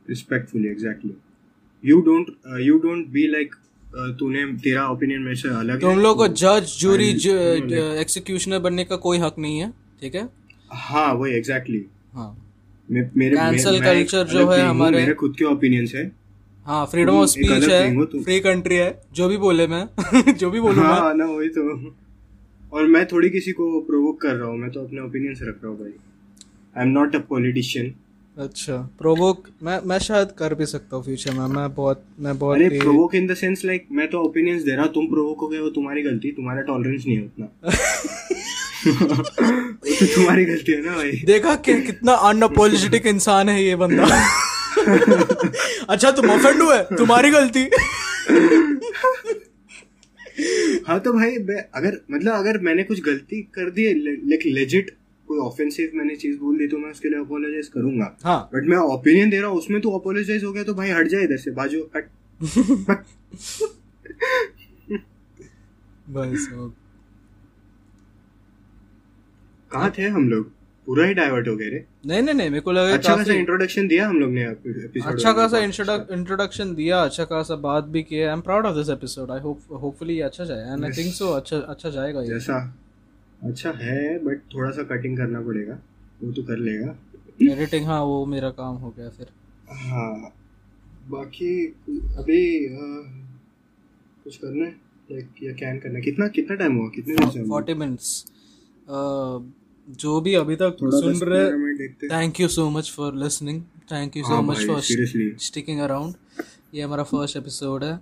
[0.06, 1.14] respectfully exactly
[1.84, 2.30] you don't
[2.62, 3.56] you don't be like
[4.20, 7.10] तूने तेरा opinion मेरे से अलग तुम लोग को तो- जज जूरी
[8.02, 9.70] एक्सिक्यूशनर बनने का कोई हक नहीं है
[10.02, 10.28] ठीक है
[10.88, 12.30] हाँ वही एग्जैक्टली हाँ
[12.90, 16.06] मे- मेरे एक culture जो है हमारे- मेरे खुद के ओपिनियंस है
[16.66, 19.84] हाँ फ्रीडम ऑफ़ स्पीच हो फ्री कंट्री है जो भी बोले मैं
[20.34, 21.96] जो भी बोलूँ मैं। हाँ ना वही तो।
[22.74, 25.68] और मैं थोड़ी किसी को प्रोवोक कर रहा हूँ मैं तो अपने ओपिनियंस रख रहा
[25.68, 25.92] हूँ भाई।
[26.76, 27.94] I am not a politician
[28.38, 32.56] अच्छा प्रोवोक मैं मैं शायद कर भी सकता हूँ फ्यूचर में मैं बहुत मैं बहुत
[32.58, 35.48] अरे provoke in the sense like मैं तो ओपिनियंस दे रहा हूँ तुम प्रोवोक हो
[35.48, 37.46] गए वो तुम्हारी गलती तुम्हारा टॉलरेंस नहीं है उतना।
[38.86, 44.08] तो तुम्हारी गलती है ना भाई। देखा कि कितना अनअपोलोजेटिक इंसान है ये बंदा।
[45.90, 47.64] अच्छा तुम ऑफेंड हुए तुम्हारी गलती।
[50.88, 51.36] हाँ तो भाई
[51.76, 53.84] अगर मतलब अगर मैंने कुछ गलती कर दी
[54.30, 54.90] लाइक लेजिट
[55.28, 58.78] कोई ऑफेंसिव मैंने चीज़ बोल दी तो मैं उसके लिए अपोलोजाइज करूँगा। हाँ। बट मैं
[58.78, 61.52] ओपिनियन दे रहा हूँ उसमें तो अपोलोजाइज हो गया तो भाई हट जाए इधर से
[61.52, 62.10] बाजू हट।
[66.10, 66.74] भाई साहब
[69.72, 70.52] कहाँ थे हम लोग?
[70.88, 73.88] पूरा ही डाइवर्ट हो गए रे। नहीं नहीं नहीं मेरे को लगा अच्छा खासा इंट्रोडक्शन
[73.88, 78.34] दिया हम लोग ने एपिसोड अच्छा खासा इंट्रोडक्शन दिया अच्छा खासा बात भी किया। I
[78.34, 81.58] am proud of this episode I hope hopefully अच्छा जाए। एंड आई थिंक सो अच्छा
[81.58, 82.58] अच्छा जाएगा ये। जैसा
[83.44, 85.80] अच्छा है बट थोड़ा सा कटिंग करना पड़ेगा।
[86.24, 86.96] वो तो कर लेगा।
[87.44, 89.28] एडिटिंग हाँ वो मेरा काम हो गया फिर।
[89.82, 90.34] हाँ।
[91.10, 91.66] बाकी
[92.18, 92.68] अभी
[94.24, 94.72] कुछ करना है?
[95.12, 96.90] लाइक या कैन करना कितना कितना टाइम हुआ?
[96.90, 97.50] कितने दिन से हम लोग?
[97.50, 98.26] फोर्टी मिनट्स
[99.88, 103.62] जो भी अभी तक सुन रहे हैं। Thank you so much for listening
[103.92, 104.82] thank you so much for
[105.42, 106.14] sticking around
[106.76, 107.94] ये हमारा फ़र्स्ट एपिसोड है।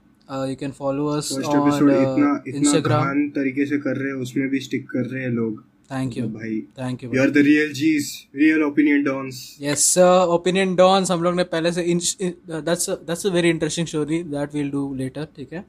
[0.49, 5.05] You can follow us on Instagram तरीके से कर रहे हैं उसमें भी स्टिक कर
[5.05, 9.03] रहे हैं लोग। थैंक यू भाई thank you you are the real Gs real opinion
[9.03, 14.21] dons yes opinion dons हम लोग ने पहले से that's that's a very interesting story
[14.35, 15.65] that will do later ठीक है?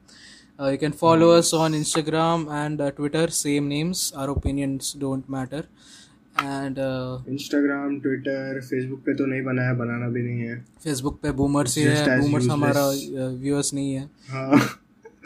[0.59, 5.63] You can follow us on Instagram and Twitter same names our opinions don't matter
[6.35, 6.77] and
[7.29, 11.83] Instagram Twitter Facebook पे तो नहीं बनाया बनाना भी नहीं है। फेसबुक पे बूमर्स ही
[11.83, 12.85] है as बूमर्स हमारा
[13.39, 14.59] व्यूअर्स नहीं है। हाँ।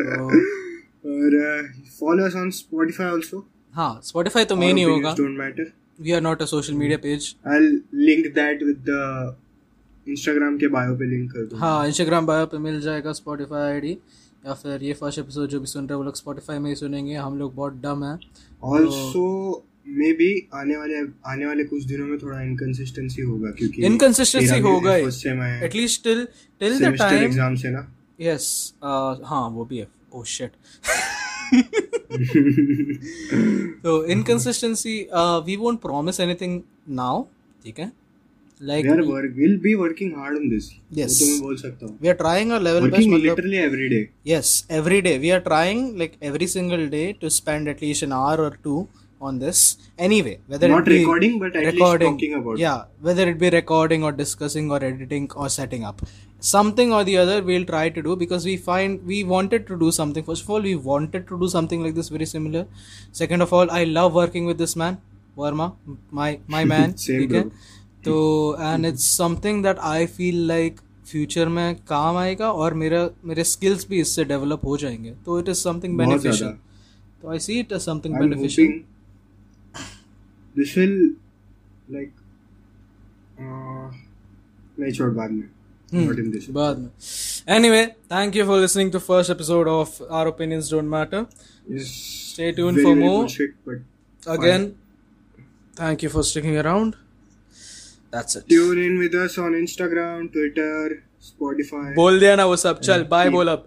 [0.02, 0.26] तो
[1.08, 6.12] और follow us on Spotify also हाँ स्पॉटिफाई तो मेन ही होगा। Don't matter we
[6.12, 7.70] are not a social media page I'll
[8.08, 9.02] link that with the
[10.08, 13.92] Instagram के बायो पे लिंक कर दूँगा। हाँ इंस्टाग्राम बायो पे मिल जाएगा स्पॉटिफाई आईडी
[14.46, 16.76] या फिर ये फ़र्स्ट एपिसोड जो भी सुन रहे हैं वो लोग स्पॉटिफाई में ही
[16.76, 18.18] सुनेंगे। हम लोग बहुत डम है।
[18.64, 19.26] ऑल्सो
[19.88, 21.00] मे बी आने वाले
[21.32, 23.82] आने वाले कुछ दिनों में थोड़ा इनकंसिस्टेंसी होगा क्योंकि
[24.40, 26.28] भी होगा ही। है at least till
[26.60, 27.88] till the time exam से ना
[28.22, 30.52] यस हाँ वो भी है oh, ओह शिट
[33.84, 34.98] तो inconsistency
[35.46, 37.24] we won't promise anything now
[37.66, 37.92] ठीक है
[38.62, 40.70] like we are work will be working hard on this
[41.00, 41.20] Yes.
[41.20, 43.90] तो मैं बोल सकता हूँ we are trying our level best working मतलब literally every
[43.96, 48.08] day yes every day we are trying like every single day to spend at least
[48.08, 48.80] an hour or two
[49.21, 49.59] on this
[49.99, 52.61] anyway whether Not it be recording, but at least recording talking about it.
[52.61, 56.03] yeah whether it be recording or discussing or editing or setting up
[56.41, 59.93] something or the other we'll try to do because we find we wanted to do
[59.93, 62.65] something first of all we wanted to do something like this very similar
[63.13, 64.99] second of all i love working with this man
[65.39, 65.67] Verma
[66.19, 67.51] my my man Same, ठीक है bro.
[68.05, 68.15] तो
[68.61, 73.87] and it's something that I feel like future में काम आएगा और मेरा मेरे skills
[73.89, 77.59] भी इससे डेवलप हो जाएंगे तो इट इज समथिंग बहुत बेनिफिशियल ज्यादा तो I see
[77.61, 78.81] it as something I'm beneficial
[80.58, 80.96] will
[81.90, 82.14] like
[83.40, 83.92] uh,
[84.80, 85.48] नहीं छोड़ बाद में
[85.92, 86.50] Hmm.
[86.54, 91.26] बाद में anyway thank you for listening to first episode of our opinions don't matter
[91.76, 91.92] It's
[92.32, 93.22] Stay tuned very, for very more.
[93.22, 94.66] bullshit, but again
[95.82, 96.94] thank you for sticking around
[98.14, 101.00] that's it tune in with us on Instagram, Twitter,
[101.30, 103.66] Spotify, बोल दिया ना वो सब चल bye बोल अब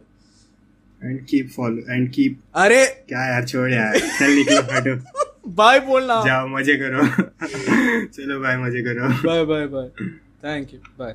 [1.00, 4.96] and keep follow and keep अरे क्या यार छोड़ यार चल निकलो हटो
[5.48, 7.02] बाय बोलना। जाओ मज़े करो।
[8.06, 9.88] चलो बाय मज़े करो। Bye bye bye
[10.44, 11.14] thank you bye